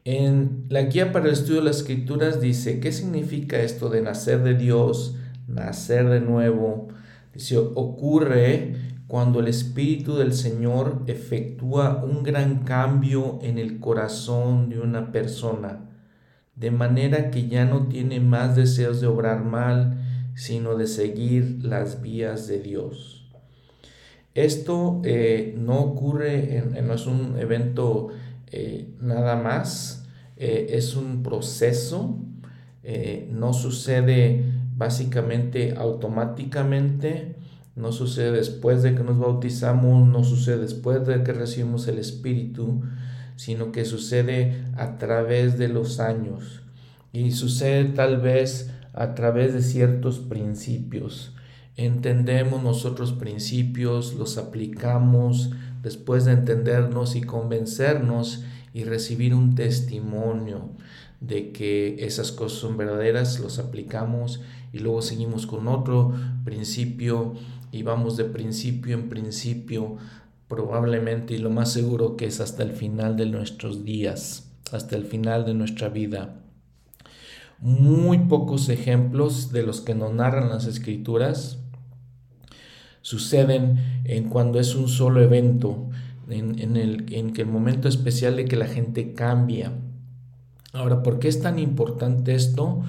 [0.04, 4.44] En la guía para el estudio de las escrituras dice, ¿qué significa esto de nacer
[4.44, 5.16] de Dios,
[5.48, 6.86] nacer de nuevo?
[7.34, 8.76] Dice, ocurre
[9.08, 15.90] cuando el Espíritu del Señor efectúa un gran cambio en el corazón de una persona,
[16.54, 19.98] de manera que ya no tiene más deseos de obrar mal,
[20.36, 23.15] sino de seguir las vías de Dios.
[24.36, 28.08] Esto eh, no ocurre, no es un evento
[28.52, 32.18] eh, nada más, eh, es un proceso,
[33.30, 34.44] no sucede
[34.76, 37.36] básicamente automáticamente,
[37.76, 42.82] no sucede después de que nos bautizamos, no sucede después de que recibimos el Espíritu,
[43.36, 46.60] sino que sucede a través de los años.
[47.10, 51.34] Y sucede tal vez a través de ciertos principios
[51.76, 55.50] entendemos nosotros principios, los aplicamos
[55.82, 60.70] después de entendernos y convencernos y recibir un testimonio
[61.20, 64.40] de que esas cosas son verdaderas, los aplicamos
[64.72, 67.34] y luego seguimos con otro principio
[67.72, 69.96] y vamos de principio en principio
[70.48, 75.04] probablemente y lo más seguro que es hasta el final de nuestros días, hasta el
[75.04, 76.40] final de nuestra vida.
[77.58, 81.58] Muy pocos ejemplos de los que nos narran las escrituras
[83.06, 85.90] suceden en cuando es un solo evento,
[86.28, 89.74] en, el, en que el momento especial de que la gente cambia.
[90.72, 92.82] Ahora, ¿por qué es tan importante esto?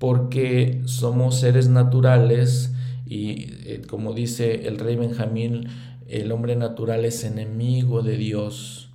[0.00, 2.72] Porque somos seres naturales
[3.06, 5.68] y eh, como dice el rey Benjamín,
[6.08, 8.90] el hombre natural es enemigo de Dios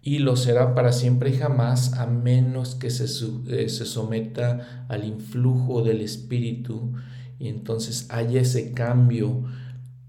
[0.00, 3.06] y lo será para siempre y jamás a menos que se,
[3.48, 6.92] eh, se someta al influjo del Espíritu
[7.40, 9.42] y entonces haya ese cambio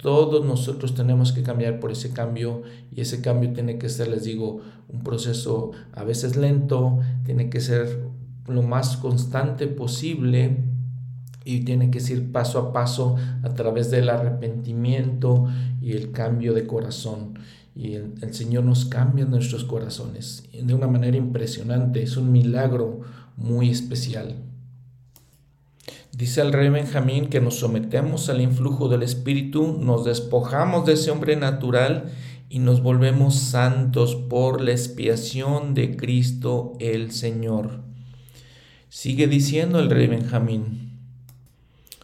[0.02, 4.24] todos nosotros tenemos que cambiar por ese cambio y ese cambio tiene que ser, les
[4.24, 8.08] digo, un proceso a veces lento, tiene que ser
[8.48, 10.64] lo más constante posible
[11.44, 15.48] y tiene que ser paso a paso a través del arrepentimiento
[15.82, 17.38] y el cambio de corazón.
[17.76, 23.02] Y el, el Señor nos cambia nuestros corazones de una manera impresionante, es un milagro
[23.36, 24.49] muy especial.
[26.20, 31.12] Dice el rey Benjamín que nos sometemos al influjo del Espíritu, nos despojamos de ese
[31.12, 32.12] hombre natural
[32.50, 37.84] y nos volvemos santos por la expiación de Cristo el Señor.
[38.90, 41.00] Sigue diciendo el rey Benjamín.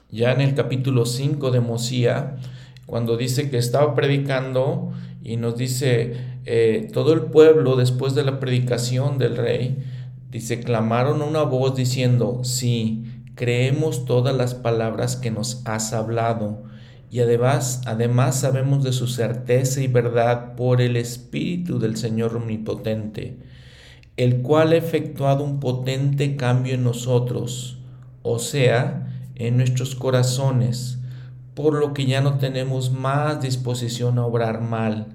[0.09, 2.37] Ya en el capítulo 5 de Mosía,
[2.85, 4.93] cuando dice que estaba predicando
[5.25, 9.83] y nos dice, eh, todo el pueblo después de la predicación del rey,
[10.31, 13.03] dice, clamaron una voz diciendo, sí,
[13.35, 16.63] creemos todas las palabras que nos has hablado
[17.11, 23.37] y además, además sabemos de su certeza y verdad por el Espíritu del Señor Omnipotente,
[24.17, 27.77] el cual ha efectuado un potente cambio en nosotros,
[28.23, 30.99] o sea, en nuestros corazones,
[31.53, 35.07] por lo que ya no tenemos más disposición a obrar mal,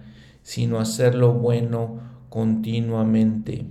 [0.42, 3.66] sino a hacer lo bueno continuamente.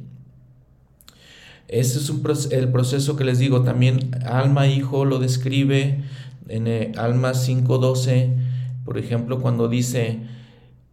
[1.69, 6.03] Ese es el proceso que les digo, también alma hijo lo describe
[6.47, 8.35] en eh, Alma 5.12,
[8.83, 10.19] por ejemplo, cuando dice,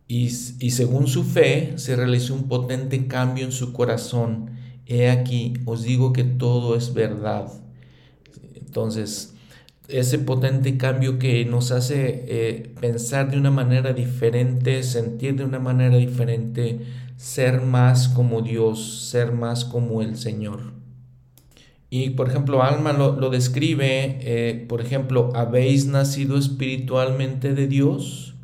[0.07, 4.51] y, según su fe se realizó un potente cambio en su corazón.
[4.87, 7.49] He aquí, os digo que todo es verdad.
[8.55, 9.35] Entonces,
[9.89, 15.59] ese potente cambio que nos hace eh, pensar de una manera diferente, sentir de una
[15.59, 16.81] manera diferente,
[17.16, 20.74] ser más como Dios, ser más como el Señor.
[21.88, 28.35] Y por ejemplo, Alma lo, describe, eh, por ejemplo, habéis nacido espiritualmente de Dios,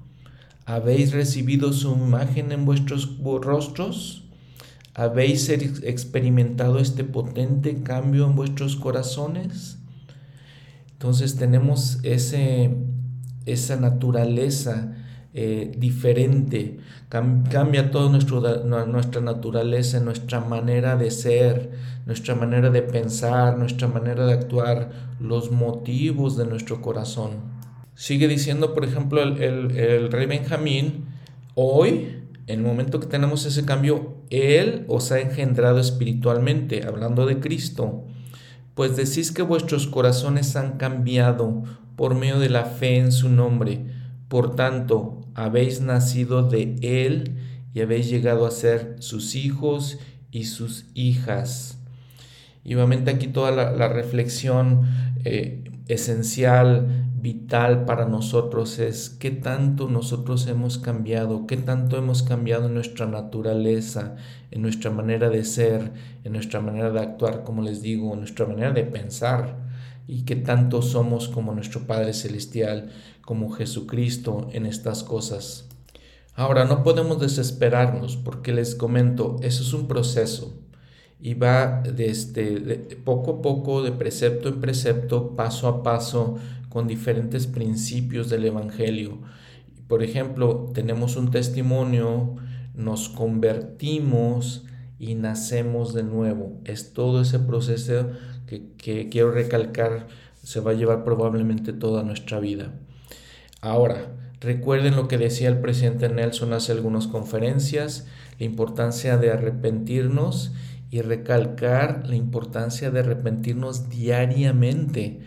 [0.64, 4.24] habéis recibido su imagen en vuestros rostros,
[4.94, 9.78] habéis experimentado este potente cambio en vuestros corazones.
[10.92, 12.76] Entonces tenemos ese,
[13.44, 15.01] esa naturaleza
[15.35, 21.71] eh, diferente, cambia toda nuestra naturaleza, nuestra manera de ser,
[22.05, 24.90] nuestra manera de pensar, nuestra manera de actuar,
[25.21, 27.53] los motivos de nuestro corazón.
[27.95, 29.40] Sigue diciendo, por ejemplo, el,
[29.77, 31.07] el rey Benjamín,
[31.55, 37.40] hoy, en el momento que tenemos ese cambio, Él os ha engendrado espiritualmente, hablando de
[37.40, 38.05] Cristo,
[38.75, 41.62] pues decís que vuestros corazones han cambiado
[41.97, 43.85] por medio de la fe en su nombre.
[44.33, 47.37] Por tanto, habéis nacido de Él
[47.75, 49.99] y habéis llegado a ser sus hijos
[50.31, 51.79] y sus hijas.
[52.64, 54.87] Y obviamente aquí toda la, reflexión
[55.27, 62.68] eh, esencial, vital para nosotros es qué tanto nosotros hemos cambiado, qué tanto hemos cambiado
[62.68, 64.16] en nuestra naturaleza,
[64.51, 65.92] en nuestra manera de ser,
[66.25, 69.61] en nuestra manera de actuar, como les digo, en nuestra manera de pensar
[70.07, 72.90] y qué tanto somos como nuestro Padre Celestial,
[73.33, 75.66] como Jesucristo en estas cosas.
[76.35, 80.53] Ahora, no podemos desesperarnos porque les comento, eso es un proceso
[81.18, 86.37] y va desde este, poco a poco, de precepto en precepto, paso a paso,
[86.68, 89.16] con diferentes principios del Evangelio.
[89.88, 92.37] Por ejemplo, tenemos un testimonio,
[92.75, 94.66] nos convertimos
[94.99, 96.61] y nacemos de nuevo.
[96.66, 98.11] Es todo ese proceso
[98.47, 100.07] que, quiero recalcar
[100.42, 102.73] se va a llevar probablemente toda nuestra vida.
[103.64, 108.09] Ahora, recuerden lo que decía el presidente Nelson hace algunas conferencias,
[108.40, 110.53] la importancia de arrepentirnos
[110.90, 115.20] y recalcar la importancia de arrepentirnos diariamente.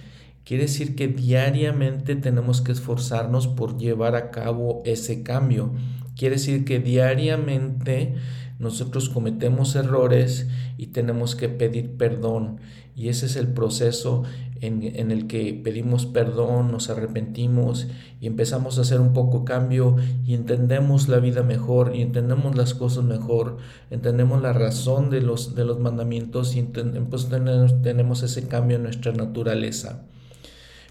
[0.44, 5.72] Quiere decir que diariamente tenemos que esforzarnos por llevar a cabo ese cambio.
[6.18, 8.16] Quiere decir que diariamente
[8.60, 12.60] nosotros cometemos errores y tenemos que pedir perdón.
[12.98, 14.24] Y ese es el proceso
[14.62, 17.88] en, el que pedimos perdón, nos arrepentimos
[18.22, 22.74] y empezamos a hacer un poco cambio y entendemos la vida mejor y entendemos las
[22.74, 23.58] cosas mejor,
[23.92, 29.12] entendemos la razón de los, de los mandamientos y pues tenemos, ese cambio en nuestra
[29.12, 30.06] naturaleza.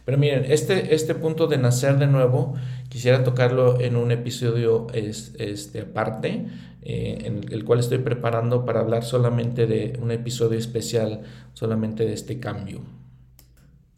[0.04, 2.54] Pero miren, este, este punto de nacer de nuevo,
[2.90, 6.46] quisiera tocarlo en un episodio este, aparte,
[6.82, 11.22] eh, en el cual estoy preparando para hablar solamente de un episodio especial,
[11.54, 12.82] solamente de este cambio.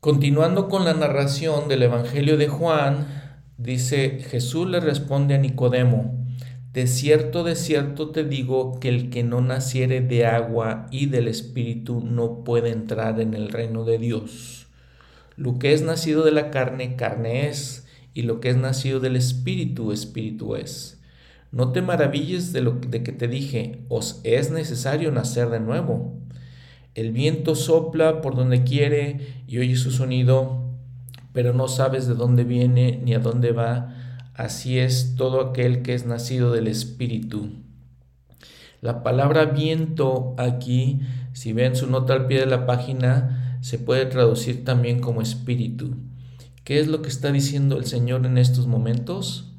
[0.06, 3.08] Continuando con la narración del Evangelio de Juan,
[3.58, 6.24] dice, Jesús le responde a Nicodemo,
[6.72, 11.26] de cierto, de cierto te digo que el que no naciere de agua y del
[11.26, 14.68] Espíritu no puede entrar en el reino de Dios.
[15.34, 19.16] Lo que es nacido de la carne, carne es, y lo que es nacido del
[19.16, 21.02] espíritu, espíritu es.
[21.50, 26.14] No te maravilles de lo de que te dije, os es necesario nacer de nuevo.
[26.96, 30.62] El viento sopla por donde quiere y oye su sonido,
[31.34, 33.94] pero no sabes de dónde viene ni a dónde va.
[34.32, 37.50] Así es todo aquel que es nacido del espíritu.
[38.80, 41.00] La palabra viento aquí,
[41.34, 45.96] si ven su nota al pie de la página, se puede traducir también como espíritu.
[46.64, 49.52] ¿Qué es lo que está diciendo el Señor en estos momentos?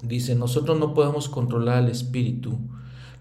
[0.00, 2.56] Dice, nosotros no podemos controlar al espíritu,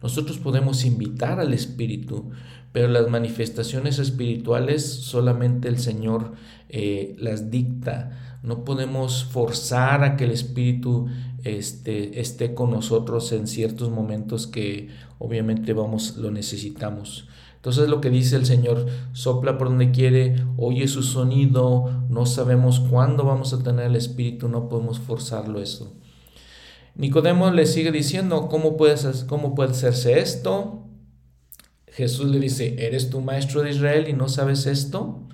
[0.03, 2.31] Nosotros podemos invitar al Espíritu,
[2.71, 6.33] pero las manifestaciones espirituales solamente el Señor
[6.69, 8.37] eh, las dicta.
[8.43, 11.07] No podemos forzar a que el Espíritu
[11.43, 17.27] este, esté con nosotros en ciertos momentos que obviamente vamos, lo necesitamos.
[17.57, 22.79] Entonces lo que dice el Señor, sopla por donde quiere, oye su sonido, no sabemos
[22.79, 25.93] cuándo vamos a tener el Espíritu, no podemos forzarlo eso.
[26.95, 30.80] Nicodemo le sigue diciendo, ¿cómo, puedes, cómo puede hacerse esto?
[31.91, 35.27] Jesús le dice, ¿eres tu maestro de Israel y no sabes esto?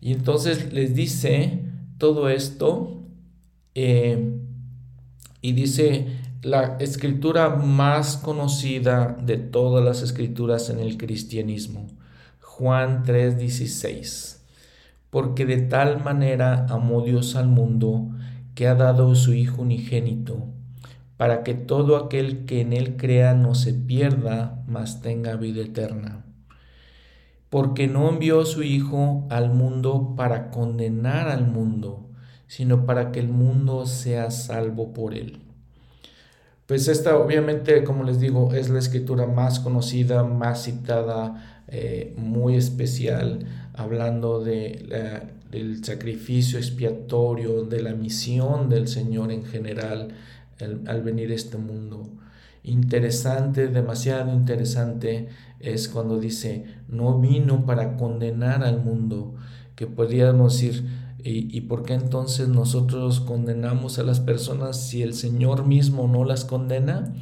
[0.00, 1.64] Y entonces les dice
[1.98, 3.04] todo esto
[3.74, 4.38] eh,
[5.40, 6.06] y dice,
[6.42, 11.86] la escritura más conocida de todas las escrituras en el cristianismo,
[12.40, 14.40] Juan 3:16,
[15.10, 18.10] porque de tal manera amó Dios al mundo,
[18.54, 20.48] que ha dado su Hijo unigénito,
[21.16, 26.24] para que todo aquel que en él crea no se pierda, mas tenga vida eterna.
[27.50, 32.08] Porque no envió su Hijo al mundo para condenar al mundo,
[32.46, 35.42] sino para que el mundo sea salvo por él.
[36.66, 42.56] Pues esta obviamente, como les digo, es la escritura más conocida, más citada, eh, muy
[42.56, 50.08] especial, hablando de del sacrificio expiatorio, de la misión del Señor en general
[50.62, 52.08] al venir a este mundo.
[52.64, 55.28] Interesante, demasiado interesante
[55.60, 59.34] es cuando dice, no vino para condenar al mundo,
[59.74, 60.86] que podríamos decir,
[61.22, 66.24] ¿y, ¿y por qué entonces nosotros condenamos a las personas si el Señor mismo no
[66.24, 67.12] las condena?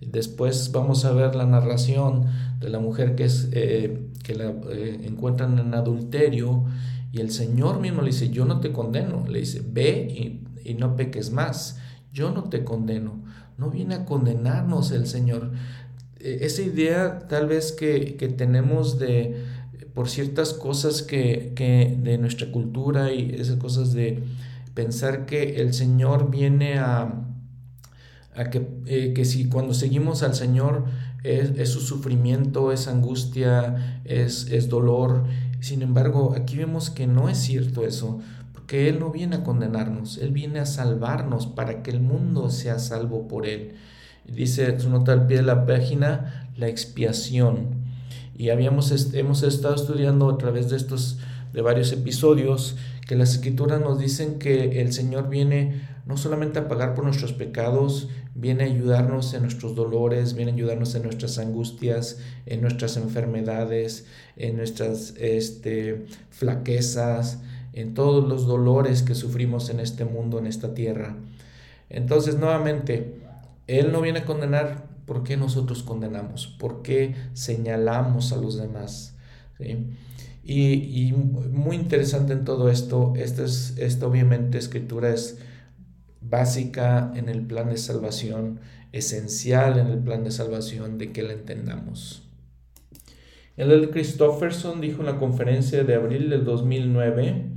[0.00, 2.26] Después vamos a ver la narración
[2.60, 6.64] de la mujer que, es, eh, que la eh, encuentran en adulterio
[7.12, 9.24] y el Señor mismo le dice, yo no te condeno.
[9.26, 11.78] Le dice, ve y, no peques más.
[12.16, 13.22] Yo no te condeno.
[13.58, 15.50] No viene a condenarnos el Señor.
[16.18, 19.44] E, esa idea tal vez que, que tenemos de,
[19.92, 24.22] por ciertas cosas que, que, de nuestra cultura y esas cosas de
[24.72, 27.22] pensar que el Señor viene a,
[28.34, 30.86] a que, eh, que si cuando seguimos al Señor
[31.22, 35.24] es, es su sufrimiento, es angustia, es, es dolor
[35.60, 38.20] sin embargo, aquí vemos que no es cierto eso,
[38.66, 42.80] porque Él no viene a condenarnos, Él viene a salvarnos para que el mundo sea
[42.80, 43.74] salvo por Él.
[44.26, 47.84] Dice su nota al pie de la página, la expiación.
[48.36, 51.18] Y habíamos, hemos estado estudiando a través de estos,
[51.52, 56.66] de varios episodios, que las escrituras nos dicen que el Señor viene no solamente a
[56.66, 61.38] pagar por nuestros pecados, viene a ayudarnos en nuestros dolores, viene a ayudarnos en nuestras
[61.38, 64.06] angustias, en nuestras enfermedades,
[64.36, 67.38] en nuestras este, flaquezas,
[67.76, 71.14] en todos los dolores que sufrimos en este mundo, en esta tierra.
[71.90, 73.20] Entonces, nuevamente,
[73.66, 76.46] Él no viene a condenar, ¿por qué nosotros condenamos?
[76.46, 79.14] ¿Por qué señalamos a los demás?
[80.42, 81.12] Y,
[81.52, 85.38] muy interesante en todo esto, esta, es, esta obviamente escritura es
[86.22, 88.58] básica en el plan de salvación,
[88.92, 92.22] esencial en el plan de salvación, de que la entendamos.
[93.58, 97.55] El Christofferson dijo en la conferencia de abril del 2009,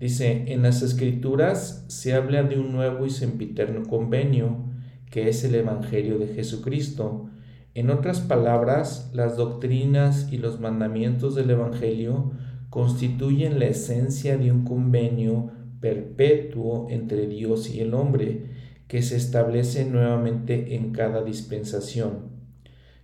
[0.00, 4.64] dice, en las escrituras se habla de un nuevo y sempiterno convenio,
[5.10, 7.28] que es el Evangelio de Jesucristo.
[7.74, 12.32] En otras palabras, las doctrinas y los mandamientos del Evangelio
[12.70, 18.46] constituyen la esencia de un convenio perpetuo entre Dios y el hombre,
[18.88, 22.38] que se establece nuevamente en cada dispensación.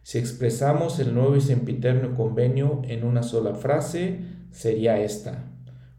[0.03, 4.21] Si expresamos el nuevo y sempiterno convenio en una sola frase,
[4.51, 5.54] sería esta,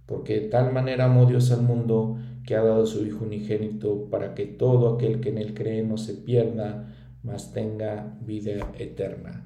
[0.06, 4.36] porque de tal manera amó Dios al mundo que ha dado su Hijo unigénito para
[4.36, 6.93] que todo aquel que en él cree no se pierda,
[7.24, 9.45] mas tenga vida eterna.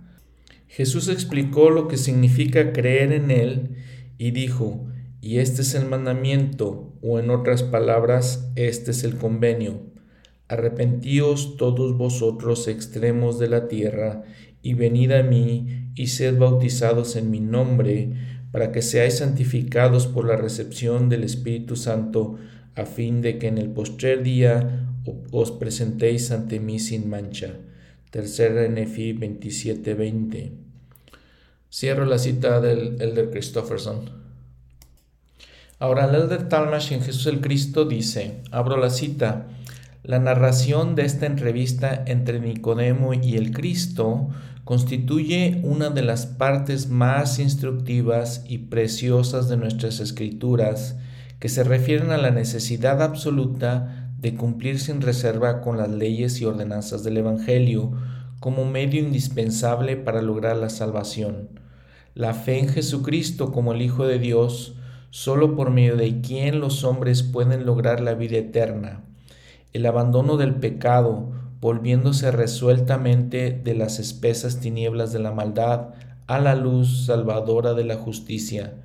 [0.68, 3.76] Jesús explicó lo que significa creer en Él
[4.20, 4.86] y dijo,
[5.20, 9.82] y este es el mandamiento, o en otras palabras, este es el convenio.
[10.48, 14.24] Arrepentíos todos vosotros extremos de la tierra,
[14.62, 18.14] y venid a mí, y sed bautizados en mi nombre,
[18.52, 22.38] para que seáis santificados por la recepción del Espíritu Santo,
[22.76, 24.88] a fin de que en el postrer día
[25.32, 27.56] os presentéis ante mí sin mancha.
[28.10, 30.52] Tercera Nefi 27:20.
[31.72, 34.10] Cierro la cita del Elder Christofferson.
[35.78, 39.48] Ahora el Elder Talmash en Jesús el Cristo dice, abro la cita,
[40.04, 44.30] la narración de esta entrevista entre Nicodemo y el Cristo
[44.70, 50.96] constituye una de las partes más instructivas y preciosas de nuestras escrituras
[51.40, 56.46] que se refieren a la necesidad absoluta de cumplir sin reserva con las leyes y
[56.46, 57.94] ordenanzas del Evangelio,
[58.40, 61.50] como medio indispensable para lograr la salvación.
[62.14, 64.76] La fe en Jesucristo como el Hijo de Dios,
[65.10, 69.02] solo por medio de quien los hombres pueden lograr la vida eterna.
[69.74, 71.32] El abandono del pecado,
[71.62, 75.90] volviéndose resueltamente de las espesas tinieblas de la maldad
[76.28, 78.76] a la luz salvadora de la justicia.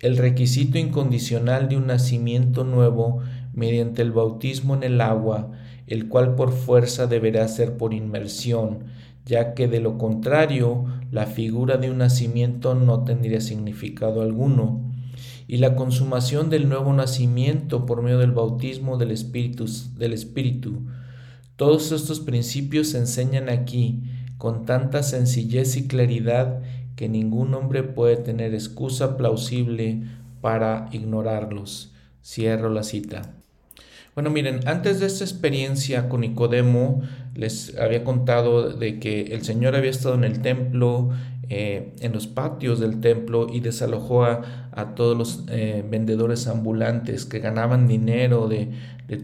[0.00, 3.20] El requisito incondicional de un nacimiento nuevo
[3.54, 5.52] mediante el bautismo en el agua,
[5.86, 8.84] el cual por fuerza deberá ser por inmersión,
[9.24, 14.80] ya que de lo contrario la figura de un nacimiento no tendría significado alguno,
[15.48, 19.66] y la consumación del nuevo nacimiento por medio del bautismo del Espíritu.
[19.96, 20.82] Del Espíritu.
[21.56, 24.02] Todos estos principios se enseñan aquí
[24.36, 26.60] con tanta sencillez y claridad
[26.96, 30.02] que ningún hombre puede tener excusa plausible
[30.42, 31.94] para ignorarlos.
[32.22, 33.36] Cierro la cita.
[34.14, 37.02] Bueno, miren, antes de esta experiencia con Nicodemo,
[37.34, 41.10] les había contado de que el Señor había estado en el templo,
[41.48, 47.38] eh, en los patios del templo y desalojó a, todos los eh, vendedores ambulantes que
[47.38, 48.72] ganaban dinero de,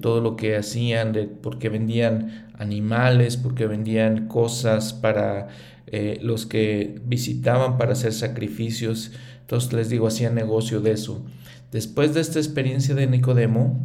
[0.01, 5.49] todo lo que hacían, de, porque vendían animales, porque vendían cosas para
[5.89, 9.11] eh, los que visitaban para hacer sacrificios.
[9.41, 11.25] Entonces les digo, hacían negocio de eso.
[11.73, 13.85] Después de esta experiencia de Nicodemo,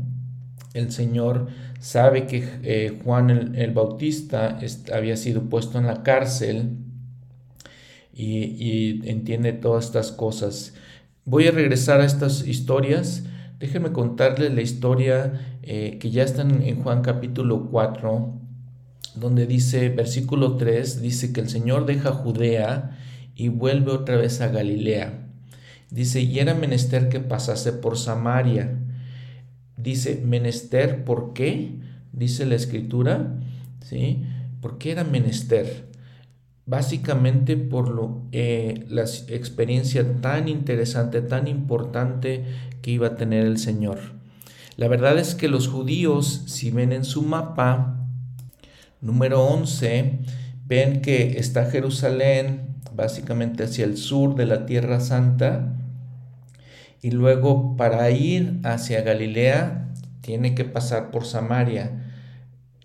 [0.75, 1.47] el Señor
[1.79, 4.59] sabe que Juan el, Bautista
[4.93, 6.86] había sido puesto en la cárcel
[8.17, 10.73] y, entiende todas estas cosas.
[11.25, 13.23] Voy a regresar a estas historias.
[13.59, 18.33] Déjenme contarles la historia eh, que ya está en Juan capítulo 4,
[19.15, 22.97] donde dice, versículo 3, dice que el Señor deja Judea
[23.35, 25.27] y vuelve otra vez a Galilea.
[25.91, 28.77] Dice, y era menester que pasase por Samaria
[29.77, 31.79] dice menester, ¿por qué?
[32.11, 33.39] Dice la escritura,
[33.81, 34.23] ¿sí?
[34.59, 35.87] ¿Por qué era menester?
[36.67, 42.43] Básicamente por lo, eh, la experiencia tan interesante, tan importante
[42.81, 43.97] que iba a tener el Señor.
[44.75, 48.05] La verdad es que los judíos, si ven en su mapa,
[49.01, 50.19] número 11,
[50.67, 55.73] ven que está Jerusalén, básicamente hacia el sur de la Tierra Santa,
[57.01, 62.03] y luego para ir hacia Galilea tiene que pasar por Samaria.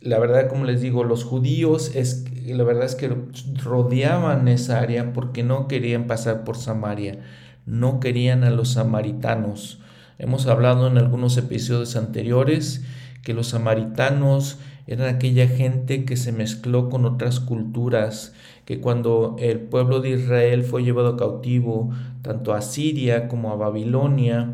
[0.01, 3.15] La verdad, como les digo, los judíos, es, la verdad es que
[3.63, 7.21] rodeaban esa área porque no querían pasar por Samaria,
[7.67, 9.81] no querían a los samaritanos.
[10.19, 12.85] Hemos hablado en algunos episodios anteriores
[13.23, 18.35] que los samaritanos eran aquella gente que se mezcló con otras culturas,
[18.65, 21.91] que cuando el pueblo de Israel fue llevado cautivo
[22.23, 24.53] tanto a Siria como a Babilonia,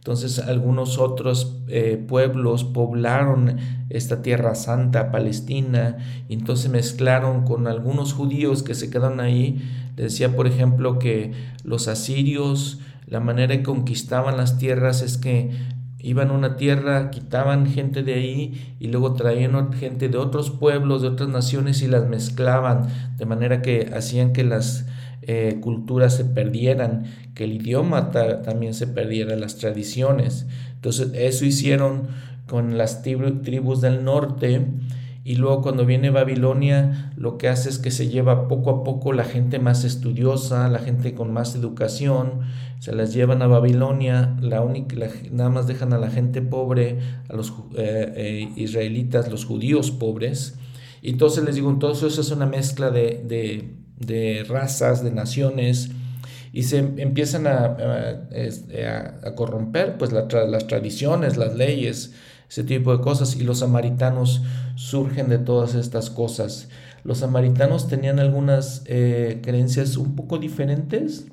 [0.00, 3.58] entonces algunos otros eh, pueblos poblaron
[3.90, 9.60] esta tierra santa, Palestina, y entonces mezclaron con algunos judíos que se quedan ahí.
[9.96, 11.32] decía, por ejemplo, que
[11.64, 15.50] los asirios, la manera que conquistaban las tierras es que
[15.98, 21.02] iban a una tierra, quitaban gente de ahí y luego traían gente de otros pueblos,
[21.02, 22.88] de otras naciones y las mezclaban,
[23.18, 24.86] de manera que hacían que las
[25.22, 27.04] eh, culturas se perdieran,
[27.34, 30.46] que el idioma también se perdiera, las tradiciones.
[30.74, 32.08] Entonces eso hicieron
[32.46, 34.66] con las tribus del norte
[35.22, 39.12] y luego cuando viene Babilonia lo que hace es que se lleva poco a poco
[39.12, 42.40] la gente más estudiosa, la gente con más educación,
[42.78, 44.96] se las llevan a Babilonia, la única,
[45.30, 46.98] nada más dejan a la gente pobre,
[47.28, 50.58] a los eh, eh, israelitas, los judíos pobres.
[51.02, 53.74] Y entonces les digo, entonces eso es una mezcla de, de,
[54.48, 55.90] razas, de naciones,
[56.52, 57.76] y se empiezan a,
[59.24, 62.12] a, corromper pues las tradiciones, las leyes,
[62.48, 64.42] ese tipo de cosas, y los samaritanos
[64.74, 66.68] surgen de todas estas cosas.
[67.04, 71.26] Los samaritanos tenían algunas eh, creencias un poco diferentes,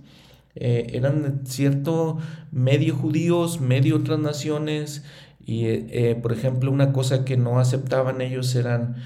[0.55, 2.17] eh, eran cierto
[2.51, 5.03] medio judíos, medio otras naciones,
[5.45, 8.97] y eh, por ejemplo una cosa que no aceptaban ellos eran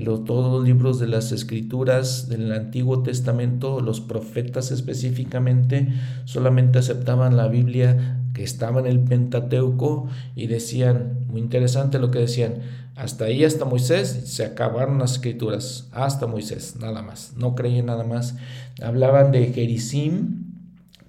[0.00, 5.88] los, todos los libros de las escrituras del Antiguo Testamento, los profetas específicamente,
[6.24, 12.18] solamente aceptaban la Biblia que estaba en el Pentateuco y decían, muy interesante lo que
[12.18, 12.54] decían,
[12.96, 18.02] hasta ahí, hasta Moisés, se acabaron las escrituras, hasta Moisés, nada más, no creían nada
[18.02, 18.36] más.
[18.82, 20.46] Hablaban de Gerizim,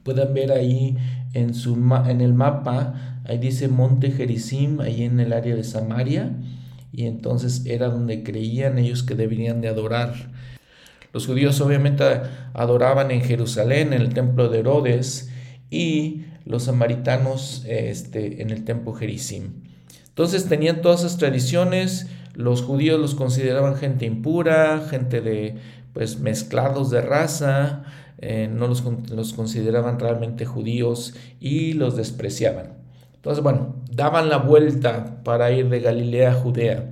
[0.04, 0.98] pueden ver ahí
[1.34, 1.76] en, su,
[2.08, 6.32] en el mapa, ahí dice Monte Gerizim, ahí en el área de Samaria,
[6.92, 10.32] y entonces era donde creían ellos que deberían de adorar.
[11.14, 12.04] Los judíos obviamente
[12.54, 15.30] adoraban en Jerusalén, en el templo de Herodes,
[15.70, 19.64] y los samaritanos este, en el templo Gerizim.
[20.08, 25.56] Entonces tenían todas esas tradiciones, los judíos los consideraban gente impura, gente de
[25.94, 27.84] pues mezclados de raza,
[28.20, 32.81] eh, no los consideraban realmente judíos y los despreciaban.
[33.22, 36.90] Entonces, bueno, daban la vuelta para ir de Galilea a Judea.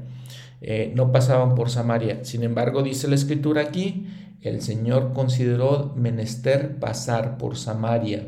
[0.62, 2.24] Eh, no pasaban por Samaria.
[2.24, 4.06] Sin embargo, dice la escritura aquí,
[4.44, 8.28] el Señor consideró menester pasar por Samaria.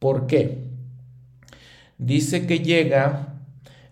[0.00, 0.64] ¿Por qué?
[1.98, 3.38] Dice que llega,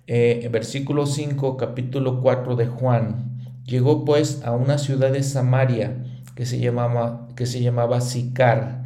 [0.08, 6.04] eh, versículo 5, capítulo 4 de Juan, llegó pues a una ciudad de Samaria
[6.34, 8.81] que se llamaba, que se llamaba Sicar,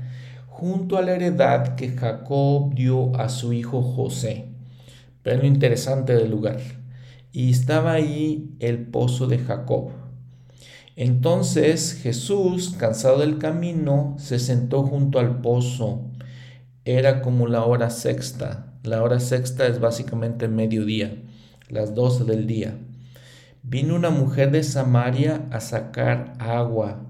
[0.59, 4.47] junto a la heredad que Jacob dio a su hijo José.
[5.23, 6.61] Pero lo interesante del lugar.
[7.31, 9.91] Y estaba ahí el pozo de Jacob.
[10.97, 16.11] Entonces Jesús, cansado del camino, se sentó junto al pozo.
[16.87, 18.73] Era como la hora sexta.
[18.83, 21.23] La hora sexta es básicamente mediodía,
[21.69, 22.79] las doce del día.
[23.63, 27.05] Vino una mujer de Samaria a sacar agua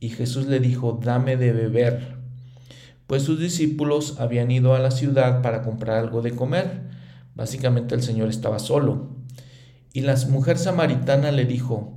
[0.00, 2.19] y Jesús le dijo, dame de beber.
[3.10, 6.82] Pues sus discípulos habían ido a la ciudad para comprar algo de comer.
[7.34, 9.08] Básicamente el Señor estaba solo.
[9.92, 11.92] Y la mujer samaritana le dijo,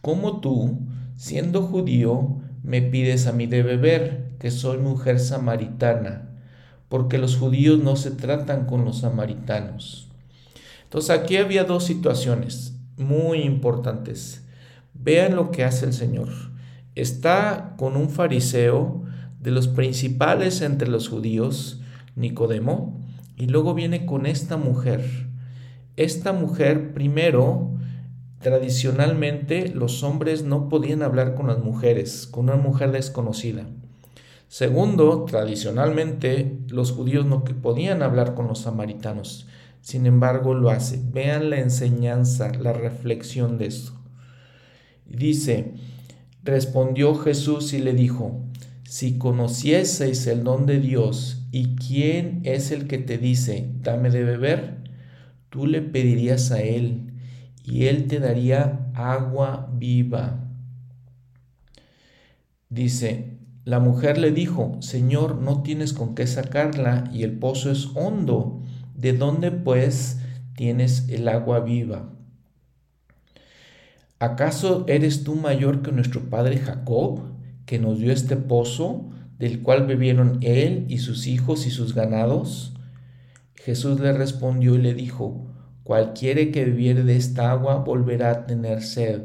[0.00, 0.78] ¿Cómo tú,
[1.16, 6.30] siendo judío, me pides a mí de beber, que soy mujer samaritana?
[6.88, 10.08] Porque los judíos no se tratan con los samaritanos.
[10.84, 14.44] Entonces aquí había dos situaciones muy importantes.
[14.92, 16.28] Vean lo que hace el Señor.
[16.94, 19.03] Está con un fariseo
[19.44, 21.80] de los principales entre los judíos,
[22.16, 23.00] Nicodemo,
[23.36, 25.28] y luego viene con esta mujer.
[25.96, 27.74] Esta mujer primero
[28.44, 33.64] Tradicionalmente los hombres no podían hablar con las mujeres, con una mujer desconocida.
[34.48, 39.46] Segundo, tradicionalmente los judíos no podían hablar con los samaritanos.
[39.80, 41.00] Sin embargo, lo hace.
[41.10, 43.92] Vean la enseñanza, la reflexión de esto.
[45.06, 45.72] Dice,
[46.42, 48.43] respondió Jesús y le dijo,
[48.88, 54.24] si conocieseis el don de Dios y quién es el que te dice, dame de
[54.24, 54.84] beber,
[55.50, 57.14] tú le pedirías a él
[57.64, 60.44] y él te daría agua viva.
[62.68, 67.88] Dice, la mujer le dijo, Señor, no tienes con qué sacarla y el pozo es
[67.94, 68.60] hondo.
[68.94, 70.18] ¿De dónde pues
[70.54, 72.10] tienes el agua viva?
[74.18, 77.20] ¿Acaso eres tú mayor que nuestro padre Jacob,
[77.66, 82.74] que nos dio este pozo, del cual bebieron él y sus hijos y sus ganados?
[83.54, 85.50] Jesús le respondió y le dijo,
[85.84, 89.22] Cualquiera que bebiere de esta agua volverá a tener sed,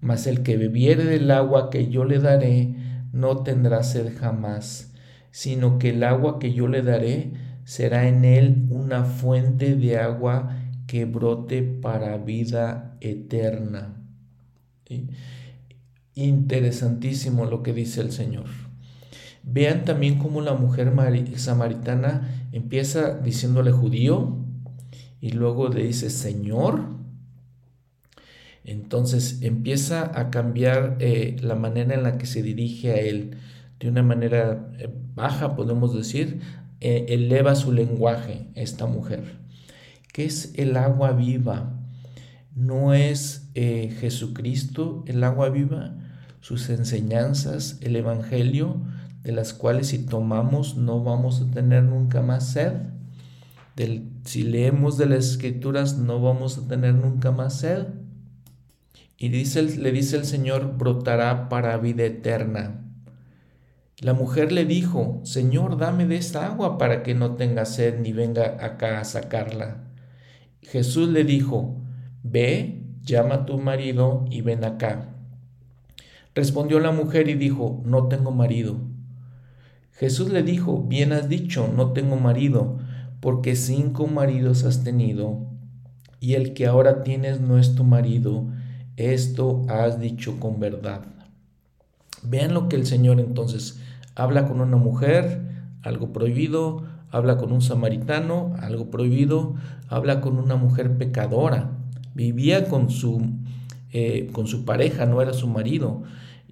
[0.00, 2.74] mas el que bebiere del agua que yo le daré
[3.12, 4.92] no tendrá sed jamás,
[5.30, 7.32] sino que el agua que yo le daré
[7.64, 10.56] será en él una fuente de agua
[10.88, 14.02] que brote para vida eterna.
[16.14, 18.46] Interesantísimo lo que dice el Señor.
[19.42, 20.92] Vean también cómo la mujer
[21.36, 24.44] samaritana empieza diciéndole judío,
[25.24, 26.84] y luego le dice Señor,
[28.62, 33.38] entonces empieza a cambiar eh, la manera en la que se dirige a él.
[33.80, 36.40] De una manera eh, baja, podemos decir,
[36.80, 39.38] eh, eleva su lenguaje esta mujer.
[40.12, 41.72] ¿Qué es el agua viva?
[42.54, 45.96] ¿No es Jesucristo el agua viva?
[46.44, 48.82] Sus enseñanzas, el Evangelio,
[49.22, 52.72] de las cuales si tomamos no vamos a tener nunca más sed
[54.24, 57.86] si leemos de las escrituras no vamos a tener nunca más sed.
[59.16, 62.80] Y dice, le dice el Señor, brotará para vida eterna.
[64.00, 68.12] La mujer le dijo, Señor, dame de esta agua para que no tenga sed ni
[68.12, 69.84] venga acá a sacarla.
[70.62, 71.80] Jesús le dijo,
[72.22, 75.13] Ve, llama a tu marido y ven acá.
[76.34, 78.76] Respondió la mujer y dijo, No tengo marido.
[79.92, 82.78] Jesús le dijo, Bien has dicho, no tengo marido
[83.24, 85.46] porque cinco maridos has tenido,
[86.20, 88.44] y el que ahora tienes no es tu marido,
[88.98, 91.06] esto has dicho con verdad.
[92.22, 93.80] Vean lo que el Señor entonces
[94.14, 95.40] habla con una mujer,
[95.80, 99.54] algo prohibido, habla con un samaritano, algo prohibido,
[99.88, 101.70] habla con una mujer pecadora,
[102.14, 103.22] vivía con su,
[103.90, 106.02] eh, con su pareja, no era su marido.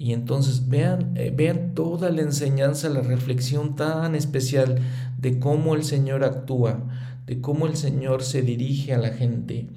[0.03, 4.81] Y entonces vean, eh, vean toda la enseñanza, la reflexión tan especial
[5.17, 6.89] de cómo el Señor actúa,
[7.25, 9.69] de cómo el Señor se dirige a la gente,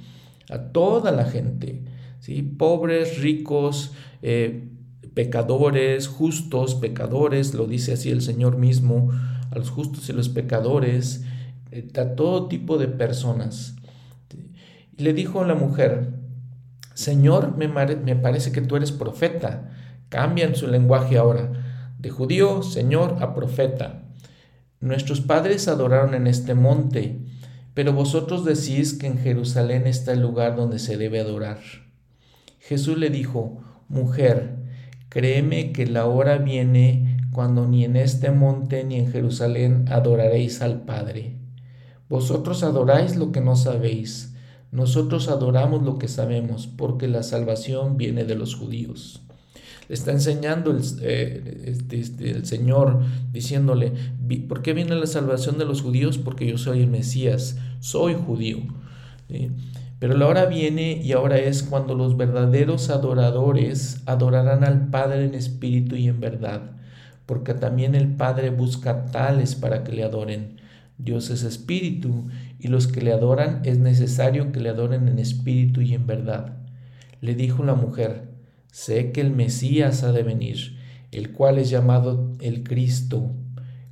[0.50, 1.84] a toda la gente,
[2.22, 2.42] ¿sí?
[2.42, 4.68] pobres, ricos, eh,
[5.14, 9.12] pecadores, justos, pecadores, lo dice así el Señor mismo,
[9.52, 11.24] a los justos y los pecadores,
[11.70, 13.76] eh, a todo tipo de personas.
[14.98, 16.14] Y le dijo a la mujer,
[16.96, 19.70] Señor, me, me parece que tú eres profeta.
[20.16, 21.52] Cambian su lenguaje ahora,
[22.00, 24.06] de judío, Señor, a profeta.
[24.80, 27.20] Nuestros padres adoraron en este monte,
[27.74, 31.60] pero vosotros decís que en Jerusalén está el lugar donde se debe adorar.
[32.60, 34.56] Jesús le dijo, Mujer,
[35.10, 40.84] créeme que la hora viene cuando ni en este monte ni en Jerusalén adoraréis al
[40.84, 41.36] Padre.
[42.08, 44.34] Vosotros adoráis lo que no sabéis,
[44.72, 49.25] nosotros adoramos lo que sabemos, porque la salvación viene de los judíos.
[49.88, 53.94] Le está enseñando el, eh, este, este, el, Señor, diciéndole,
[54.48, 56.18] ¿por qué viene la salvación de los judíos?
[56.18, 58.60] Porque yo soy el Mesías, soy judío.
[60.00, 65.36] Pero la hora viene y ahora es cuando los verdaderos adoradores adorarán al Padre en
[65.36, 66.72] espíritu y en verdad,
[67.26, 70.58] porque también el Padre busca tales para que le adoren.
[70.98, 72.28] Dios es espíritu
[72.60, 76.58] y los que le adoran es necesario que le adoren en espíritu y en verdad.
[77.22, 78.35] Le dijo la mujer,
[78.76, 80.78] Sé que el Mesías ha de venir,
[81.14, 83.32] el cual es llamado el Cristo.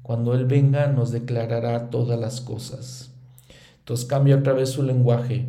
[0.01, 3.15] Cuando Él venga nos declarará todas las cosas.
[3.79, 5.47] Entonces cambia otra vez su lenguaje,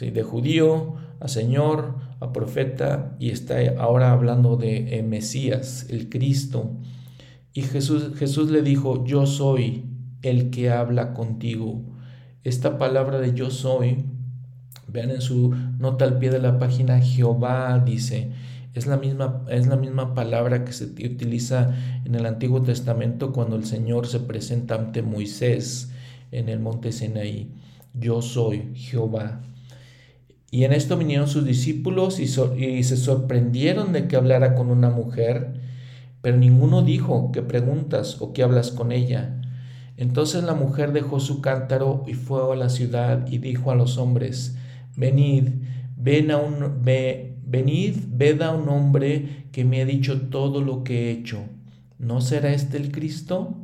[0.00, 6.70] de judío a Señor, a profeta, y está ahora hablando de eh, Mesías, el Cristo.
[7.52, 9.90] Y Jesús, Jesús le dijo, yo soy
[10.22, 11.82] el que habla contigo.
[12.44, 14.06] Esta palabra de yo soy,
[14.88, 18.32] vean en su nota al pie de la página, Jehová dice,
[18.74, 23.56] es la, misma, es la misma palabra que se utiliza en el Antiguo Testamento cuando
[23.56, 25.90] el Señor se presenta ante Moisés
[26.30, 27.52] en el monte Sinaí.
[27.94, 29.40] Yo soy Jehová.
[30.52, 34.90] Y en esto vinieron sus discípulos y, y se sorprendieron de que hablara con una
[34.90, 35.60] mujer,
[36.22, 39.40] pero ninguno dijo, ¿qué preguntas o qué hablas con ella?
[39.96, 43.98] Entonces la mujer dejó su cántaro y fue a la ciudad y dijo a los
[43.98, 44.56] hombres,
[44.96, 45.48] venid,
[45.96, 46.82] ven a un,
[47.50, 51.40] Venid, ved a un hombre que me ha dicho todo lo que he hecho.
[51.98, 53.56] ¿No será este el Cristo?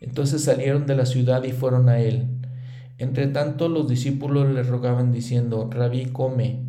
[0.00, 2.26] Entonces salieron de la ciudad y fueron a él.
[2.98, 6.64] Entre tanto los discípulos le rogaban diciendo, Rabí, come.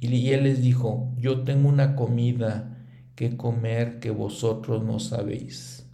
[0.00, 2.76] Y él les dijo, yo tengo una comida
[3.14, 5.86] que comer que vosotros no sabéis.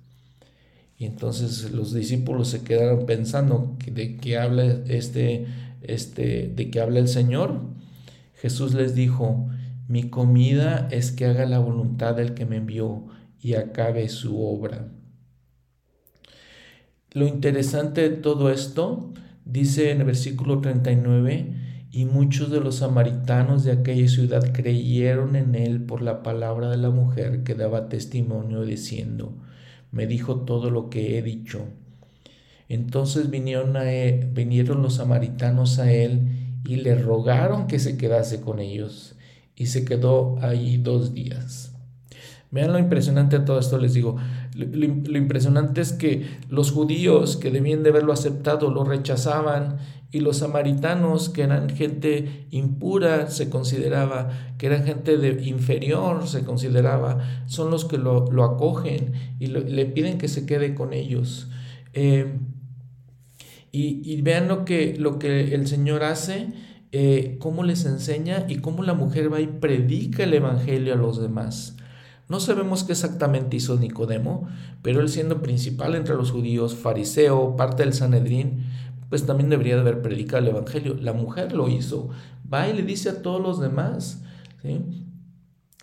[0.96, 5.46] Y entonces los discípulos se quedaron pensando de qué habla este,
[5.82, 7.60] este, de qué habla el Señor.
[8.34, 9.46] Jesús les dijo,
[9.90, 13.06] mi comida es que haga la voluntad del que me envió
[13.40, 14.86] y acabe su obra.
[17.10, 19.12] Lo interesante de todo esto,
[19.44, 21.56] dice en el versículo 39,
[21.90, 26.76] y muchos de los samaritanos de aquella ciudad creyeron en él por la palabra de
[26.76, 29.34] la mujer que daba testimonio diciendo,
[29.90, 31.64] me dijo todo lo que he dicho.
[32.68, 38.60] Entonces vinieron, a vinieron los samaritanos a él y le rogaron que se quedase con
[38.60, 39.16] ellos
[39.60, 41.74] y se quedó ahí dos días.
[42.50, 44.16] Vean lo impresionante de todo esto, les digo.
[44.54, 49.76] Lo, impresionante es que los judíos que debían de haberlo aceptado lo rechazaban
[50.10, 56.42] y los samaritanos que eran gente impura se consideraba, que eran gente de inferior se
[56.42, 61.50] consideraba, son los que lo, acogen y le piden que se quede con ellos.
[61.92, 62.38] Eh,
[63.72, 66.48] y, y, vean lo que, lo que el Señor hace
[66.92, 71.20] eh, cómo les enseña y cómo la mujer va y predica el Evangelio a los
[71.20, 71.76] demás.
[72.28, 74.48] No sabemos qué exactamente hizo Nicodemo,
[74.82, 78.66] pero él siendo principal entre los judíos, fariseo, parte del Sanedrín,
[79.08, 80.96] pues también debería de haber predicado el Evangelio.
[81.00, 82.10] La mujer lo hizo,
[82.52, 84.22] va y le dice a todos los demás.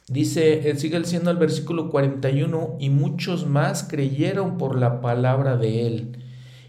[0.09, 5.85] Dice, eh, sigue siendo el versículo 41, y muchos más creyeron por la palabra de
[5.85, 6.17] él.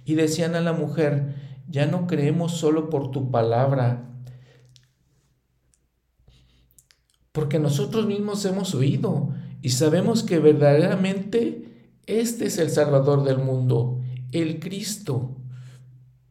[0.05, 1.37] Y decían a la mujer,
[1.69, 4.09] ya no creemos solo por tu palabra,
[7.39, 9.33] porque nosotros mismos hemos oído
[9.63, 11.69] y sabemos que verdaderamente
[12.07, 14.01] este es el Salvador del mundo,
[14.33, 15.37] el Cristo.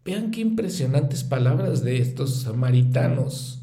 [0.03, 3.61] Vean qué impresionantes palabras de estos samaritanos.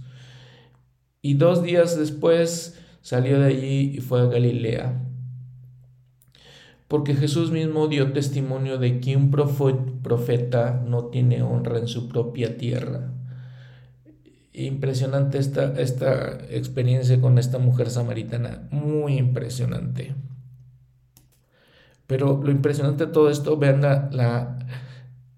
[1.20, 5.06] Y dos días después salió de allí y fue a Galilea.
[6.88, 12.56] Porque Jesús mismo dio testimonio de que un profeta no tiene honra en su propia
[12.56, 13.12] tierra
[14.54, 20.14] impresionante esta, esta experiencia con esta mujer samaritana, muy impresionante.
[22.06, 24.58] Pero lo impresionante de todo esto, vean la,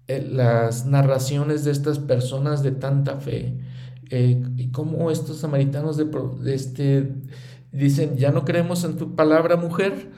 [0.07, 3.57] eh, las narraciones de estas personas de tanta fe
[4.11, 6.07] eh, y cómo estos samaritanos de,
[6.53, 7.11] este,
[7.71, 10.11] dicen, ya no creemos en tu palabra mujer,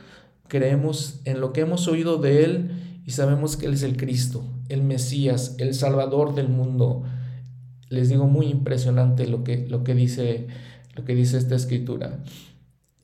[0.47, 4.43] creemos en lo que hemos oído de él y sabemos que él es el Cristo,
[4.67, 7.03] el Mesías, el Salvador del mundo
[7.89, 10.47] les digo, muy impresionante lo que, lo que, dice,
[10.95, 12.19] lo que dice esta escritura.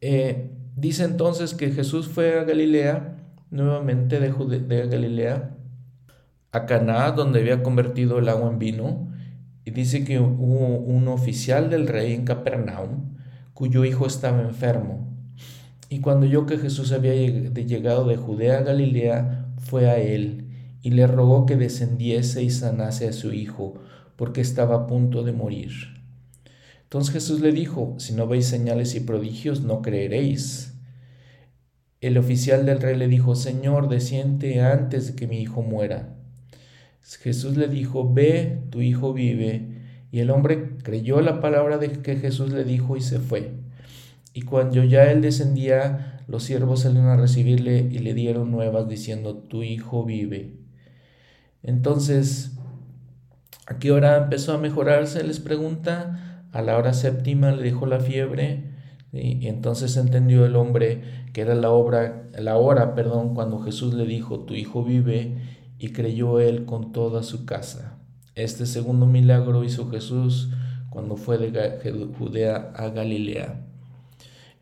[0.01, 3.17] Eh, dice entonces que Jesús fue a Galilea,
[3.49, 5.55] nuevamente de, de Galilea,
[6.51, 9.11] a Caná, donde había convertido el agua en vino,
[9.65, 13.15] y dice que hubo un oficial del rey en Capernaum,
[13.53, 15.11] cuyo hijo estaba enfermo.
[15.89, 20.45] Y cuando oyó que Jesús había llegado de Judea a Galilea, fue a él
[20.81, 23.73] y le rogó que descendiese y sanase a su hijo,
[24.15, 25.71] porque estaba a punto de morir.
[26.83, 30.75] Entonces Jesús le dijo, si no veis señales y prodigios, no creeréis.
[31.99, 36.15] El oficial del rey le dijo, Señor, desciende antes de que mi hijo muera.
[37.01, 39.75] Jesús le dijo, ve, tu hijo vive.
[40.11, 43.53] Y el hombre creyó la palabra de que Jesús le dijo y se fue.
[44.33, 49.35] Y cuando ya él descendía, los siervos salieron a recibirle y le dieron nuevas diciendo,
[49.37, 50.57] tu hijo vive.
[51.63, 52.54] Entonces,
[53.65, 55.23] ¿a qué hora empezó a mejorarse?
[55.23, 58.75] Les pregunta a la hora séptima le dejó la fiebre
[59.11, 64.05] y entonces entendió el hombre que era la obra, la hora, perdón, cuando Jesús le
[64.05, 65.37] dijo, tu hijo vive,
[65.77, 67.97] y creyó él con toda su casa.
[68.35, 70.49] Este segundo milagro hizo Jesús
[70.89, 73.65] cuando fue de Judea a Galilea.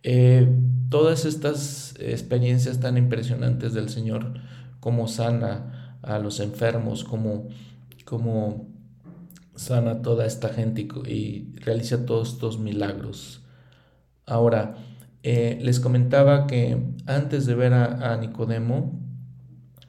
[0.01, 0.47] Eh,
[0.89, 4.33] todas estas experiencias tan impresionantes del Señor,
[4.79, 7.49] como sana a los enfermos, como,
[8.05, 8.72] como
[9.55, 13.43] sana toda esta gente y, realiza todos estos milagros.
[14.25, 14.75] Ahora,
[15.23, 18.99] eh, les comentaba que antes de ver a, Nicodemo,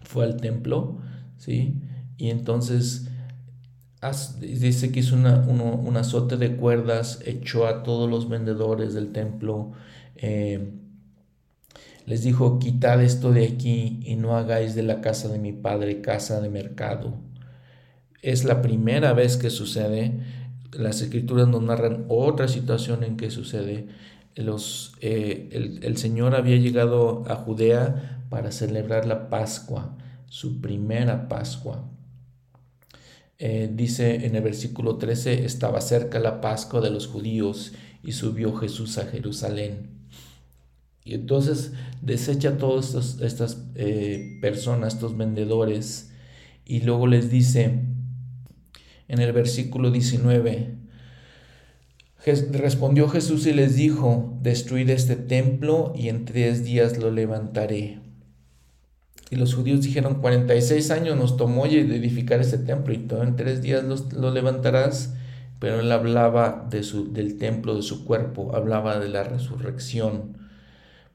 [0.02, 0.98] fue al templo,
[1.38, 1.80] ¿sí?
[2.16, 3.08] Y entonces
[4.38, 9.72] dice que hizo una, un azote de cuerdas, echó a todos los vendedores del templo,
[10.16, 10.74] eh,
[12.06, 16.02] les dijo, quitad esto de aquí y no hagáis de la casa de mi padre
[16.02, 17.18] casa de mercado
[18.24, 20.12] es la primera vez que sucede.
[20.72, 23.86] Las escrituras nos narran otra situación en que sucede.
[24.34, 29.96] Los, eh, el, Señor había llegado a Judea para celebrar la Pascua,
[30.26, 31.84] su primera Pascua.
[33.38, 37.72] Eh, dice en el versículo 13, estaba cerca la Pascua de los judíos
[38.02, 39.90] y subió Jesús a Jerusalén.
[41.04, 46.10] Y entonces desecha a todas estas eh, personas, estos vendedores,
[46.64, 47.82] y luego les dice,
[49.08, 50.74] en el versículo 19.
[52.52, 58.00] Respondió Jesús y les dijo, destruid este templo y en tres días lo levantaré.
[59.30, 63.60] Y los judíos dijeron, 46 años nos tomó edificar este templo y todo en tres
[63.62, 65.14] días lo, levantarás.
[65.58, 70.38] Pero él hablaba de del templo de su cuerpo, hablaba de la resurrección.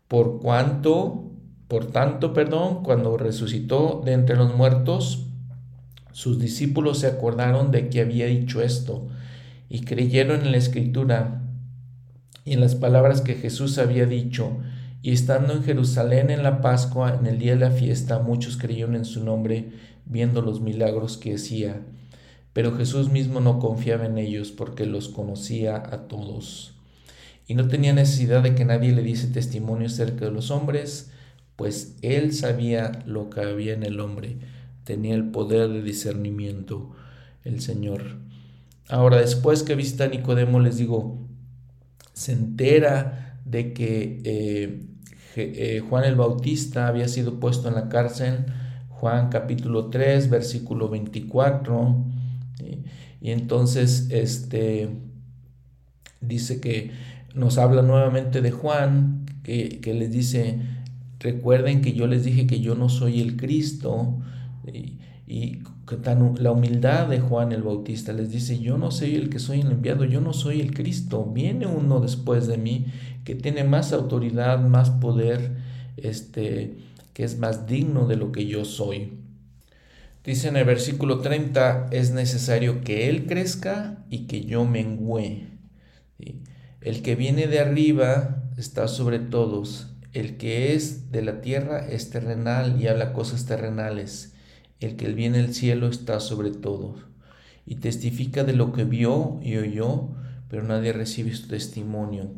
[0.08, 1.32] Por cuanto,
[1.68, 5.29] por tanto, perdón, cuando resucitó de entre los muertos,
[6.20, 9.08] sus discípulos se acordaron de que había dicho esto
[9.70, 11.44] y creyeron en la escritura
[12.44, 14.58] y en las palabras que Jesús había dicho.
[15.02, 18.98] Y estando en Jerusalén en la Pascua, en el día de la fiesta, muchos creyeron
[18.98, 19.70] en su nombre,
[20.06, 21.84] viendo los milagros que hacía.
[22.52, 26.74] Pero Jesús mismo no confiaba en ellos porque los conocía a todos.
[27.48, 31.14] Y no tenía necesidad de que nadie le diese testimonio acerca de los hombres,
[31.56, 34.36] pues él sabía lo que había en el hombre
[34.90, 36.90] tenía el poder de discernimiento
[37.44, 38.02] el Señor.
[38.90, 41.28] Ahora, después que visita a Nicodemo, les digo,
[42.14, 44.88] se entera de que eh,
[45.36, 48.48] eh, Juan el Bautista había sido puesto en la cárcel,
[48.90, 52.04] Juan capítulo 3, versículo 24,
[53.22, 54.90] y entonces este,
[56.20, 56.90] dice que
[57.36, 60.62] nos habla nuevamente de Juan, que, que les dice,
[61.20, 64.20] recuerden que yo les dije que yo no soy el Cristo,
[64.74, 65.60] y,
[66.40, 69.72] la humildad de Juan el Bautista les dice, yo no soy el que soy el
[69.72, 72.88] enviado, yo no soy el Cristo, viene uno después de mí
[73.24, 75.58] que tiene más autoridad, más poder,
[75.98, 76.80] este,
[77.14, 79.20] que es más digno de lo que yo soy.
[80.24, 85.48] Dice en el versículo 30, es necesario que Él crezca y que yo mengüe.
[86.82, 92.10] El que viene de arriba está sobre todos, el que es de la tierra es
[92.10, 94.34] terrenal y habla cosas terrenales
[94.80, 96.96] el que viene del cielo está sobre todo,
[97.66, 100.10] y testifica de lo que vio y oyó,
[100.50, 102.32] pero nadie recibe su testimonio.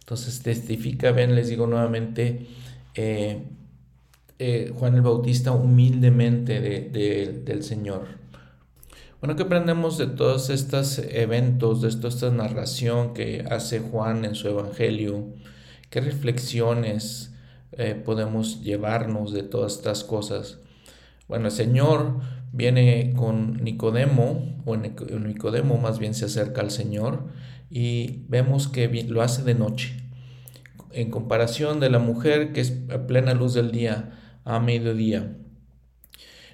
[0.00, 2.46] Entonces testifica, ven, les digo nuevamente,
[2.94, 3.42] eh,
[4.38, 8.06] eh, Juan el Bautista humildemente del Señor.
[9.20, 14.34] Bueno, ¿qué aprendemos de todos estos eventos, de toda esta narración que hace Juan en
[14.34, 15.24] su Evangelio?
[15.88, 17.32] ¿Qué reflexiones
[17.72, 20.58] eh, podemos llevarnos de todas estas cosas?
[21.28, 22.20] Bueno, el Señor
[22.52, 27.24] viene con Nicodemo, o Nicodemo más bien se acerca al Señor
[27.70, 30.02] y vemos que lo hace de noche.
[30.92, 35.36] en comparación de la mujer que es a plena luz del día, a mediodía.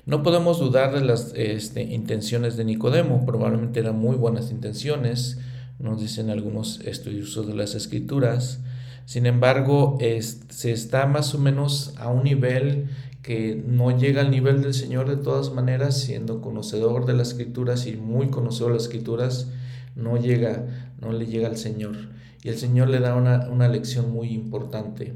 [0.04, 5.38] No podemos dudar de las este, intenciones de Nicodemo, probablemente eran muy buenas intenciones,
[5.78, 8.60] nos dicen algunos estudiosos de las escrituras.
[9.04, 12.88] Sin embargo, se está más o menos a un nivel
[13.22, 17.86] que no llega al nivel del Señor de todas maneras, siendo conocedor de las escrituras
[17.86, 19.48] y muy conocedor de las escrituras,
[19.94, 21.94] no llega, no le llega al Señor.
[22.42, 25.14] Y el Señor le da una, una lección muy importante.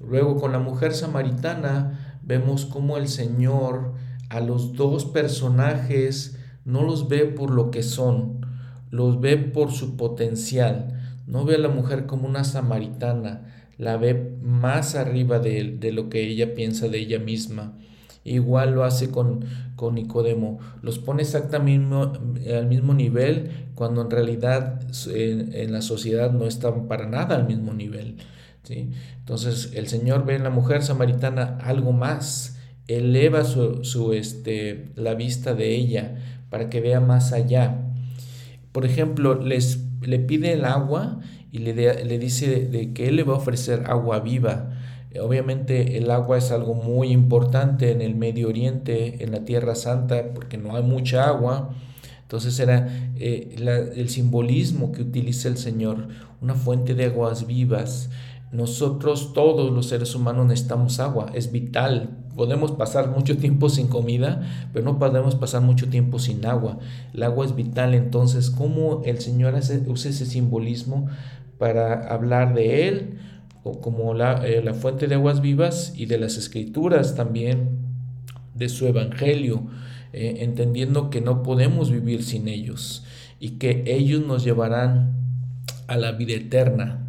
[0.00, 3.94] Luego con la mujer samaritana vemos cómo el Señor
[4.28, 8.46] a los dos personajes no los ve por lo que son,
[8.90, 11.00] los ve por su potencial.
[11.26, 16.08] No ve a la mujer como una samaritana, la ve más arriba de, de lo
[16.08, 17.76] que ella piensa de ella misma.
[18.24, 19.44] Igual lo hace con,
[19.76, 20.58] con Nicodemo.
[20.82, 21.94] Los pone exactamente
[22.54, 27.46] al mismo nivel cuando en realidad en, en, la sociedad no están para nada al
[27.46, 28.16] mismo nivel.
[28.64, 28.90] ¿sí?
[29.18, 32.58] Entonces el Señor ve en la mujer samaritana algo más
[32.88, 36.16] eleva su, este, la vista de ella
[36.50, 37.82] para que vea más allá.
[38.72, 41.20] Por ejemplo, les, le pide el agua
[41.50, 41.74] y le,
[42.04, 44.70] le dice de, que él le va a ofrecer agua viva.
[45.20, 50.32] Obviamente el agua es algo muy importante en el Medio Oriente, en la Tierra Santa,
[50.34, 51.70] porque no hay mucha agua.
[52.22, 53.56] Entonces era eh,
[53.96, 56.08] el simbolismo que utiliza el Señor,
[56.42, 58.10] una fuente de aguas vivas.
[58.52, 62.18] Nosotros todos los seres humanos necesitamos agua, es vital.
[62.38, 66.78] Podemos pasar mucho tiempo sin comida, pero no podemos pasar mucho tiempo sin agua.
[67.12, 69.54] El agua es vital, entonces, ¿cómo el Señor
[69.88, 71.08] usa ese simbolismo
[71.58, 73.18] para hablar de Él?
[73.64, 77.80] O como la, eh, la fuente de aguas vivas y de las escrituras también,
[78.54, 79.66] de su evangelio,
[80.12, 83.04] eh, entendiendo que no podemos vivir sin ellos
[83.40, 85.12] y que ellos nos llevarán
[85.88, 87.07] a la vida eterna.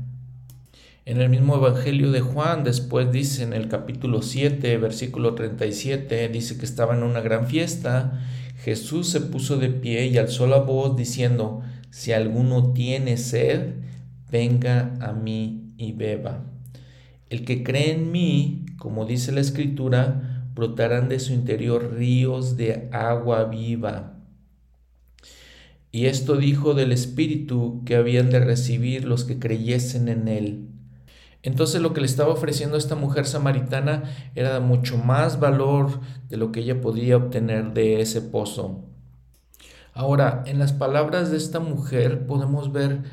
[1.10, 6.60] En el mismo Evangelio de Juan, después dice en el capítulo 7, versículo 37, dice
[6.60, 8.22] que estaba en una gran fiesta.
[8.64, 13.74] Jesús se puso de pie y alzó la voz diciendo, si alguno tiene sed,
[14.32, 16.45] venga a mí y beba.
[17.32, 22.88] El que cree en mí, como dice la escritura, brotarán de su interior ríos de
[22.91, 24.20] agua viva.
[25.91, 30.70] Y esto dijo del Espíritu que habían de recibir los que creyesen en él.
[31.41, 34.03] Entonces lo que le estaba ofreciendo esta mujer samaritana
[34.35, 38.83] era mucho más valor de lo que ella podía obtener de ese pozo.
[39.93, 43.03] Ahora, en las palabras de esta mujer podemos ver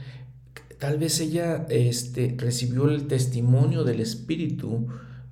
[0.79, 4.89] tal vez ella este, recibió el testimonio del Espíritu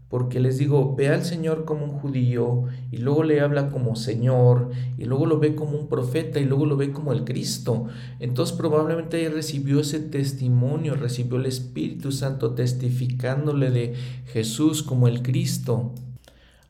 [0.08, 4.70] porque les digo, ve al Señor como un judío y luego le habla como Señor
[4.96, 7.86] y luego lo ve como un profeta y luego lo ve como el Cristo.
[8.20, 13.94] Entonces probablemente recibió ese testimonio, recibió el Espíritu Santo testificándole de
[14.26, 15.92] Jesús como el Cristo.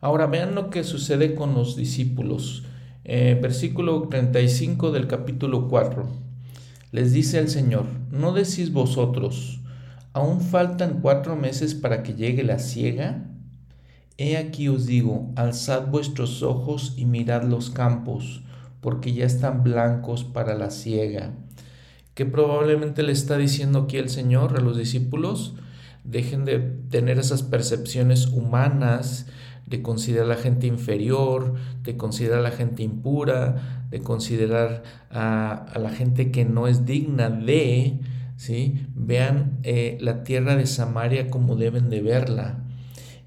[0.00, 2.64] Ahora vean lo que sucede con los discípulos.
[3.04, 6.06] Eh, versículo 35 del capítulo 4.
[6.92, 9.60] Les dice el Señor, ¿no decís vosotros,
[10.14, 13.26] aún faltan cuatro meses para que llegue la ciega?
[14.16, 18.42] He aquí os digo, alzad vuestros ojos y mirad los campos,
[18.80, 21.34] porque ya están blancos para la siega.
[22.14, 25.56] Que probablemente le está diciendo aquí el Señor a los discípulos,
[26.04, 29.26] dejen de tener esas percepciones humanas,
[29.66, 35.72] de considerar a la gente inferior, de considerar a la gente impura, de considerar a,
[35.76, 37.98] la gente que no es digna de,
[38.44, 38.86] ¿sí?
[38.94, 42.58] Vean eh, la tierra de Samaria como deben de verla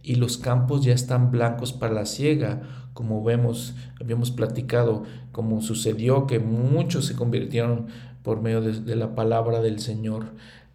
[0.04, 2.62] y los campos ya están blancos para la siega,
[2.94, 7.88] como vemos, habíamos platicado, como sucedió que muchos se convirtieron
[8.22, 10.26] por medio de, la palabra del Señor.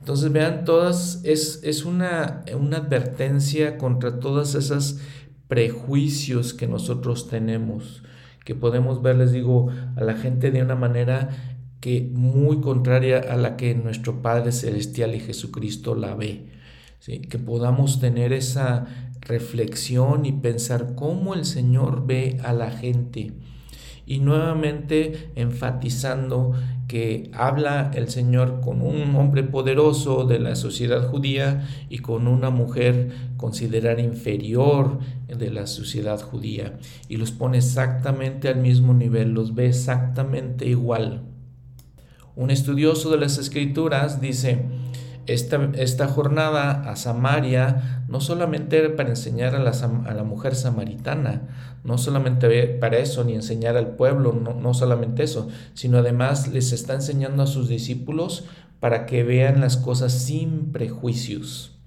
[0.01, 4.99] Entonces vean, todas es, es una, una advertencia contra todas esas
[5.47, 8.03] prejuicios que nosotros tenemos,
[8.45, 11.31] que podemos ver, les digo, a la gente de una manera
[11.83, 16.47] que muy contraria a la que nuestro Padre Celestial y Jesucristo la ve.
[17.01, 17.19] ¿sí?
[17.19, 18.87] Que podamos tener esa,
[19.23, 23.33] reflexión y pensar cómo el Señor ve a la gente.
[24.05, 26.53] Y nuevamente enfatizando
[26.89, 32.51] que habla el Señor con un hombre poderoso de la sociedad judía y con una
[32.51, 36.79] mujer considerada inferior de la sociedad judía.
[37.09, 41.32] Y los pone exactamente al mismo nivel, los ve exactamente igual.
[42.35, 44.65] Un estudioso de las escrituras dice,
[45.27, 50.55] esta, esta, jornada a Samaria no solamente era para enseñar a la, a la, mujer
[50.57, 51.49] samaritana,
[51.85, 56.73] no solamente para eso, ni enseñar al pueblo, no, no solamente eso, sino además les
[56.73, 58.45] está enseñando a sus discípulos
[58.81, 61.82] para que vean las cosas sin prejuicios.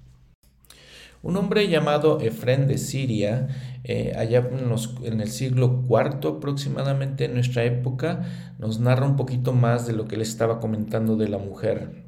[1.25, 3.47] Un hombre llamado Efren de Siria,
[3.83, 4.47] eh, allá
[5.01, 8.27] en, el siglo IV aproximadamente en nuestra época,
[8.59, 12.05] nos narra un poquito más de lo que él estaba comentando de la mujer.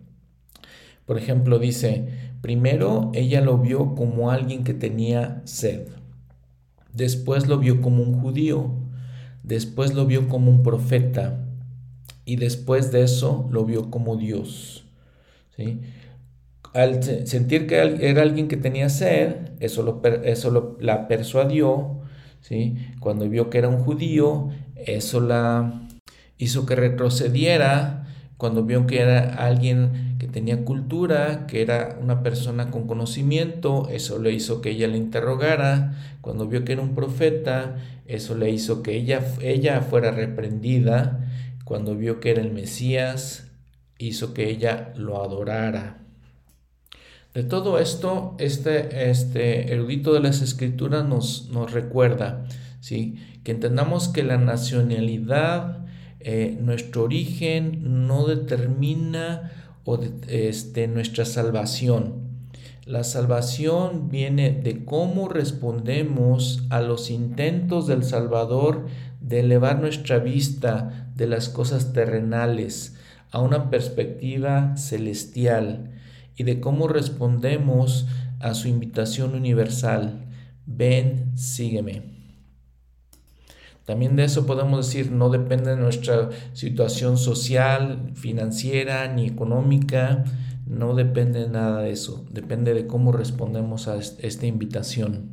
[1.07, 2.07] Por ejemplo, dice,
[2.41, 5.87] primero ella lo vio como alguien que tenía sed,
[6.93, 8.69] después lo vio como un judío,
[9.41, 11.43] después lo vio como un profeta
[12.23, 14.85] y después de eso lo vio como Dios.
[15.55, 15.81] ¿sí?
[16.77, 22.01] Al sentir que era alguien que tenía sed, eso, lo, eso la persuadió,
[22.41, 22.75] ¿sí?
[22.99, 25.87] Cuando vio que era un judío, eso la
[26.37, 28.05] hizo que retrocediera,
[28.37, 34.19] cuando vio que era alguien que tenía cultura, que era una persona con conocimiento, eso
[34.19, 38.83] le hizo que ella le interrogara, cuando vio que era un profeta, eso le hizo
[38.83, 41.27] que ella, ella fuera reprendida,
[41.65, 43.47] cuando vio que era el Mesías,
[43.97, 46.06] hizo que ella lo adorara.
[47.33, 52.45] De todo esto, este, este erudito de las escrituras nos, nos recuerda,
[52.79, 53.15] ¿sí?
[53.43, 55.85] que entendamos que la nacionalidad,
[56.19, 59.51] eh, nuestro origen, no determina
[59.85, 62.27] o este, nuestra salvación.
[62.85, 68.87] La salvación viene de cómo respondemos a los intentos del Salvador
[69.21, 72.95] de elevar nuestra vista de las cosas terrenales
[73.31, 75.91] a una perspectiva celestial
[76.37, 78.07] y de cómo respondemos
[78.39, 80.27] a su invitación universal.
[80.65, 82.03] Ven, sígueme.
[83.85, 90.25] También de eso podemos decir, no depende de nuestra situación social, financiera ni económica,
[90.65, 95.31] no depende nada de eso, depende de cómo respondemos a esta invitación.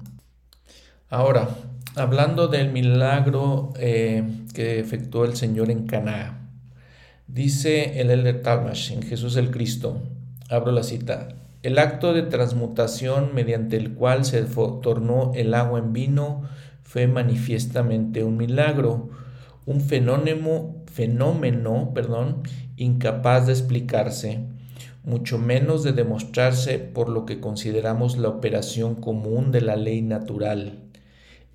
[1.10, 1.48] Ahora,
[1.96, 4.22] hablando del milagro eh,
[4.54, 6.48] que efectuó el Señor en Caná,
[7.26, 10.00] dice el Elder Talmash en Jesús el Cristo,
[10.50, 11.28] abro la cita,
[11.62, 16.42] el acto de transmutación mediante el cual se tornó el agua en vino
[16.82, 19.08] fue manifiestamente un milagro,
[19.64, 22.42] un fenómeno, fenómeno perdón,
[22.76, 24.44] incapaz de explicarse,
[25.04, 30.80] mucho menos de demostrarse por lo que consideramos la operación común de la ley natural.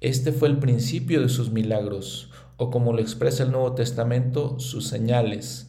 [0.01, 4.87] Este fue el principio de sus milagros, o como lo expresa el Nuevo Testamento, sus
[4.87, 5.68] señales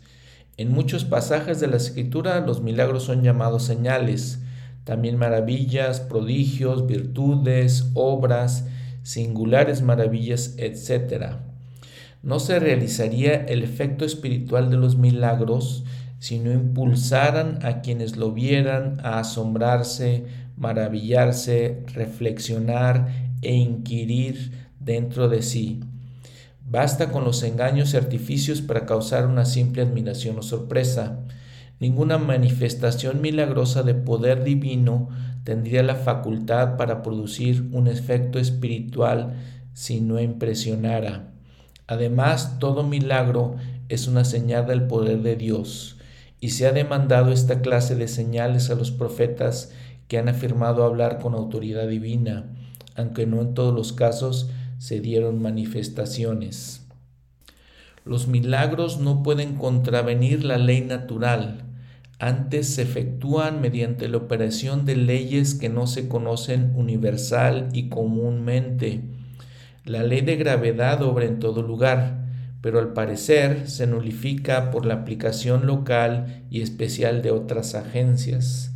[0.61, 4.41] en muchos pasajes de la escritura los milagros son llamados señales,
[4.85, 8.67] también maravillas, prodigios, virtudes, obras,
[9.03, 11.37] singulares maravillas, etc.
[12.23, 15.85] No se realizaría el efecto espiritual de los milagros
[16.19, 20.27] si no impulsaran a quienes lo vieran a asombrarse,
[20.59, 23.09] maravillarse, reflexionar
[23.41, 25.81] e inquirir dentro de sí.
[26.71, 31.19] Basta con los engaños y artificios para causar una simple admiración o sorpresa.
[31.81, 35.09] Ninguna manifestación milagrosa de poder divino
[35.43, 39.35] tendría la facultad para producir un efecto espiritual
[39.73, 41.33] si no impresionara.
[41.89, 43.57] Además, todo milagro
[43.89, 45.97] es una señal del poder de Dios,
[46.39, 49.73] y se ha demandado esta clase de señales a los profetas
[50.07, 52.45] que han afirmado hablar con autoridad divina,
[52.95, 54.51] aunque no en todos los casos
[54.81, 56.87] se dieron manifestaciones.
[58.07, 61.67] Los milagros no pueden contravenir la ley natural,
[62.19, 69.03] antes se efectúan mediante la operación de leyes que no se conocen universal y comúnmente.
[69.85, 72.27] La ley de gravedad obra en todo lugar,
[72.63, 78.73] pero al parecer se nulifica por la aplicación local y especial de otras agencias.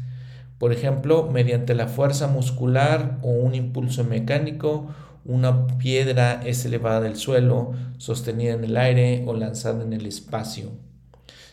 [0.59, 4.89] Por ejemplo, mediante la fuerza muscular o un impulso mecánico
[5.25, 10.73] una piedra es elevada del suelo, sostenida en el aire o lanzada en el espacio.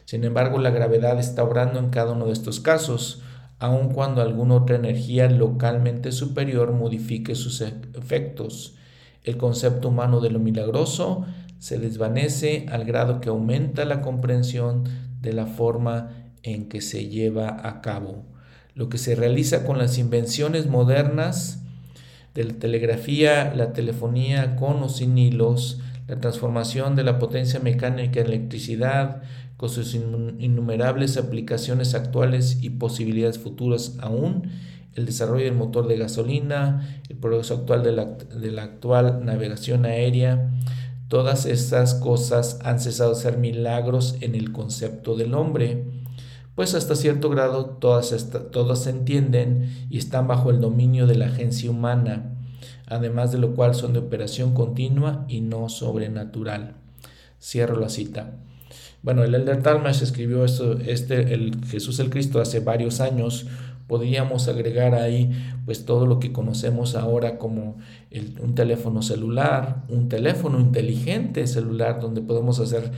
[0.06, 3.22] Sin embargo, la gravedad está obrando en cada uno de estos casos,
[3.60, 8.76] aun cuando alguna otra energía localmente superior modifique sus e-, efectos.
[9.24, 11.26] El concepto humano de lo milagroso
[11.60, 14.84] se desvanece al grado que aumenta la comprensión
[15.22, 16.10] de la forma
[16.44, 18.26] en que se lleva a cabo.
[18.74, 21.61] Lo que se realiza con las invenciones modernas
[22.34, 28.20] de la telegrafía, la telefonía con o sin hilos, la transformación de la potencia mecánica
[28.20, 29.22] en electricidad,
[29.58, 34.50] con sus innumerables aplicaciones actuales y posibilidades futuras aún,
[34.96, 39.86] el desarrollo del motor de gasolina, el progreso actual de la, de la actual navegación
[39.86, 40.52] aérea,
[41.08, 46.01] todas estas cosas han cesado de ser milagros en el concepto del hombre
[46.56, 51.28] pues hasta cierto grado todas, todas se entienden y están bajo el dominio de la
[51.28, 52.36] agencia humana,
[52.88, 56.76] además de lo cual son de operación continua y no sobrenatural.
[57.42, 58.34] Cierro la cita.
[59.02, 63.48] Bueno, el Elder Talmash escribió este, el Jesús el Cristo hace varios años
[63.92, 65.30] Podríamos agregar ahí
[65.66, 67.76] pues todo lo que conocemos ahora como
[68.42, 72.90] un teléfono celular, un teléfono inteligente celular donde podemos hacer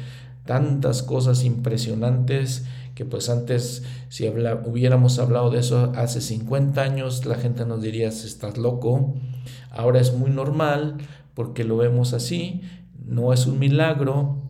[0.46, 2.66] tantas cosas impresionantes
[2.96, 8.10] que pues antes si hubiéramos hablado de eso hace 50 años la gente nos diría
[8.10, 9.16] estás loco.
[9.72, 10.98] Ahora es muy normal
[11.34, 12.62] porque lo vemos así,
[13.04, 14.44] no es un milagro,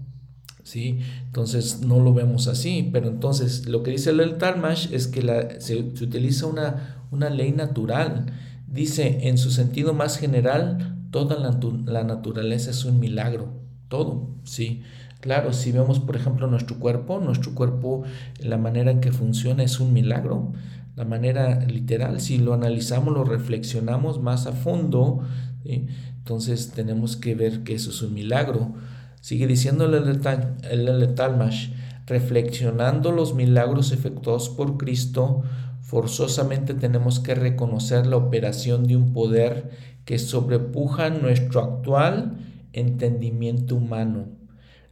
[0.64, 1.00] ¿sí?
[1.26, 5.60] Entonces no lo vemos así, pero entonces lo que dice el Talmash es que la,
[5.62, 8.26] se, utiliza una, una ley natural.
[8.68, 14.82] Dice, en su sentido más general, toda la, la naturaleza es un milagro, todo, ¿sí?
[15.24, 18.04] Claro, si vemos, por ejemplo, nuestro cuerpo, nuestro cuerpo,
[18.40, 20.52] la manera en que funciona es un milagro.
[20.98, 25.22] La manera literal, si lo analizamos, lo reflexionamos más a fondo,
[25.64, 28.74] entonces tenemos que ver que eso es un milagro.
[29.22, 31.70] Sigue diciendo el Talmash,
[32.06, 35.44] reflexionando los milagros efectuados por Cristo,
[35.80, 39.70] forzosamente tenemos que reconocer la operación de un poder
[40.04, 42.40] que sobrepuja nuestro actual
[42.74, 44.43] entendimiento humano.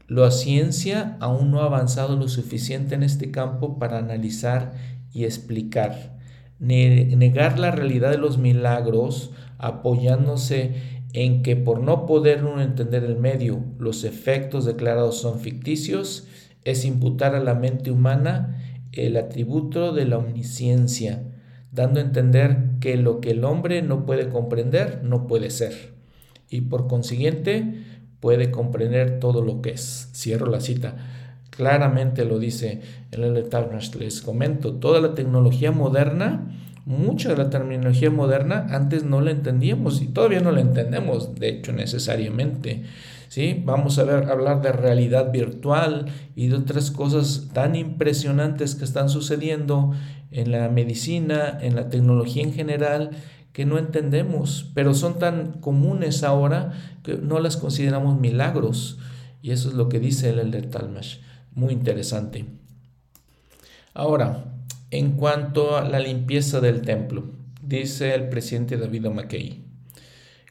[0.07, 4.73] La ciencia aún no ha avanzado lo suficiente en este campo para analizar
[5.13, 6.17] y explicar.
[6.59, 13.17] Negar la realidad de los milagros apoyándose en que por no poder uno entender el
[13.17, 16.27] medio, los efectos declarados son ficticios,
[16.63, 18.59] es imputar a la mente humana
[18.91, 21.23] el atributo de la omnisciencia,
[21.71, 25.93] dando a entender que lo que el hombre no puede comprender no puede ser.
[26.49, 27.83] Y por consiguiente,
[28.21, 30.09] puede comprender todo lo que es.
[30.13, 30.95] Cierro la cita.
[31.49, 32.81] Claramente lo dice
[33.11, 33.49] el el
[33.99, 36.47] les comento, toda la tecnología moderna,
[36.85, 41.49] mucha de la terminología moderna antes no la entendíamos y todavía no la entendemos, de
[41.49, 42.83] hecho, necesariamente.
[43.27, 43.61] ¿sí?
[43.65, 49.09] Vamos a ver, hablar de realidad virtual y de otras cosas tan impresionantes que están
[49.09, 49.91] sucediendo
[50.31, 53.11] en la medicina, en la tecnología en general,
[53.53, 56.73] que no entendemos, pero son tan comunes ahora
[57.03, 58.97] que no las consideramos milagros.
[59.41, 61.17] Y eso es lo que dice el Elder Talmash.
[61.53, 62.45] Muy interesante.
[63.93, 64.45] Ahora,
[64.89, 67.25] en cuanto a la limpieza del templo,
[67.61, 69.63] dice el presidente David McKay.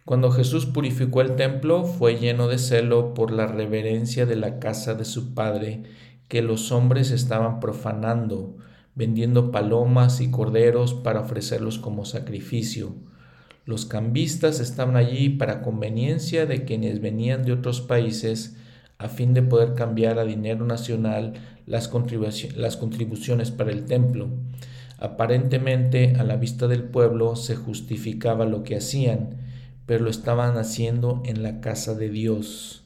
[0.04, 4.94] Cuando Jesús purificó el templo, fue lleno de celo por la reverencia de la casa
[4.94, 5.84] de su padre
[6.28, 8.56] que los hombres estaban profanando
[8.94, 12.94] vendiendo palomas y corderos para ofrecerlos como sacrificio.
[13.64, 18.56] Los cambistas estaban allí para conveniencia de quienes venían de otros países
[18.98, 21.32] a fin de poder cambiar a dinero nacional
[21.66, 24.28] las, contribuciones para el templo.
[24.98, 29.38] Aparentemente, a la vista del pueblo, se justificaba lo que hacían,
[29.86, 32.84] pero lo estaban haciendo en la casa de Dios.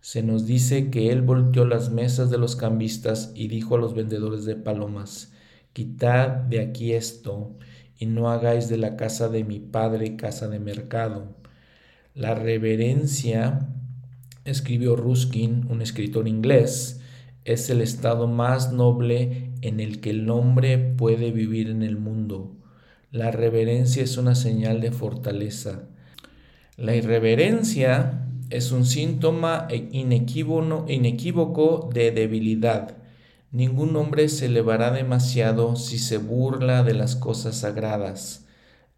[0.00, 3.94] Se nos dice que él volteó las mesas de los cambistas y dijo a los
[3.94, 5.32] vendedores de palomas,
[5.80, 7.56] Quitad de aquí esto,
[7.98, 11.38] y no hagáis de la casa de mi padre casa de mercado.
[12.12, 13.66] La reverencia,
[14.44, 17.00] escribió Ruskin, un escritor inglés,
[17.46, 22.54] es el estado más noble en el que el hombre puede vivir en el mundo.
[23.10, 25.88] La reverencia es una señal de fortaleza.
[26.76, 32.99] La irreverencia es un síntoma inequívoco de debilidad.
[33.52, 38.46] Ningún hombre se elevará demasiado si se burla de las cosas sagradas.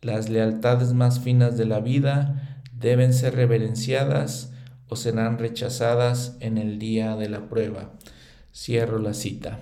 [0.02, 4.52] Las lealtades más finas de la vida deben ser reverenciadas
[4.88, 7.92] o serán rechazadas en el día de la prueba.
[8.54, 9.60] Cierro la cita.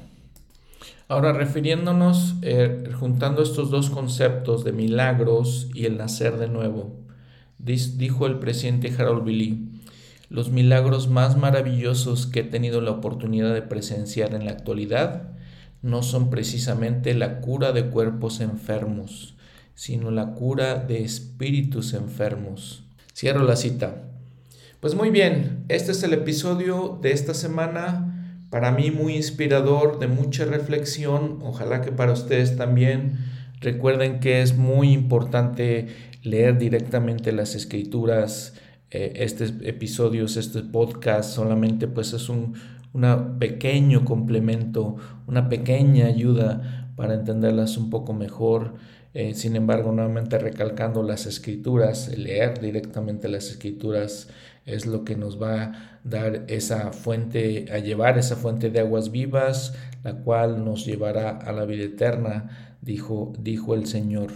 [1.06, 6.96] Ahora, refiriéndonos, eh, juntando estos dos conceptos de milagros y el nacer de nuevo,
[7.58, 9.79] dijo el presidente Harold Billy,
[10.30, 15.32] los milagros más maravillosos que he tenido la oportunidad de presenciar en la actualidad
[15.82, 19.34] no son precisamente la cura de cuerpos enfermos,
[19.74, 22.84] sino la cura de espíritus enfermos.
[23.12, 24.04] Cierro la cita.
[24.78, 30.06] Pues muy bien, este es el episodio de esta semana, para mí muy inspirador, de
[30.06, 33.18] mucha reflexión, ojalá que para ustedes también.
[33.60, 35.88] Recuerden que es muy importante
[36.22, 38.54] leer directamente las escrituras,
[38.90, 42.54] eh, estos episodios, este podcast solamente pues es un
[43.38, 44.96] pequeño complemento,
[45.28, 48.74] una pequeña ayuda para entenderlas un poco mejor.
[49.14, 54.28] Eh, sin embargo, nuevamente recalcando las escrituras, leer directamente las escrituras
[54.66, 59.10] es lo que nos va a dar esa fuente, a llevar esa fuente de aguas
[59.10, 64.30] vivas, la cual nos llevará a la vida eterna, dijo, dijo el Señor.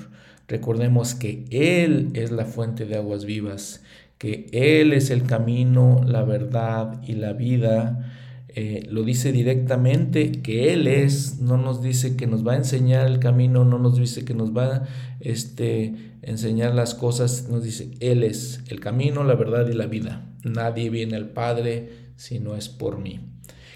[0.47, 3.83] Recordemos que Él es la fuente de aguas vivas
[4.19, 8.11] que Él es el camino, la verdad y la vida.
[8.57, 13.07] eh, lo dice directamente que Él es, no nos dice que nos va a enseñar
[13.09, 14.83] el camino, no nos dice que nos va a
[15.21, 20.31] este, enseñar las cosas, nos dice Él es el camino, la verdad y la vida.
[20.45, 23.21] Nadie viene al Padre si no es por mí.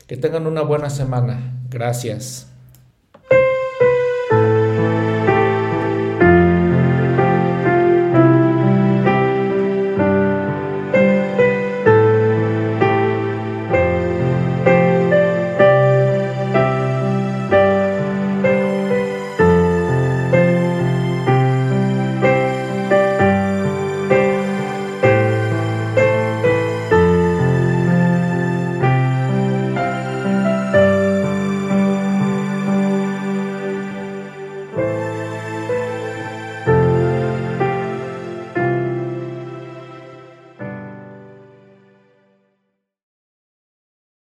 [0.07, 1.61] Que tengan una buena semana.
[1.69, 2.49] Gracias.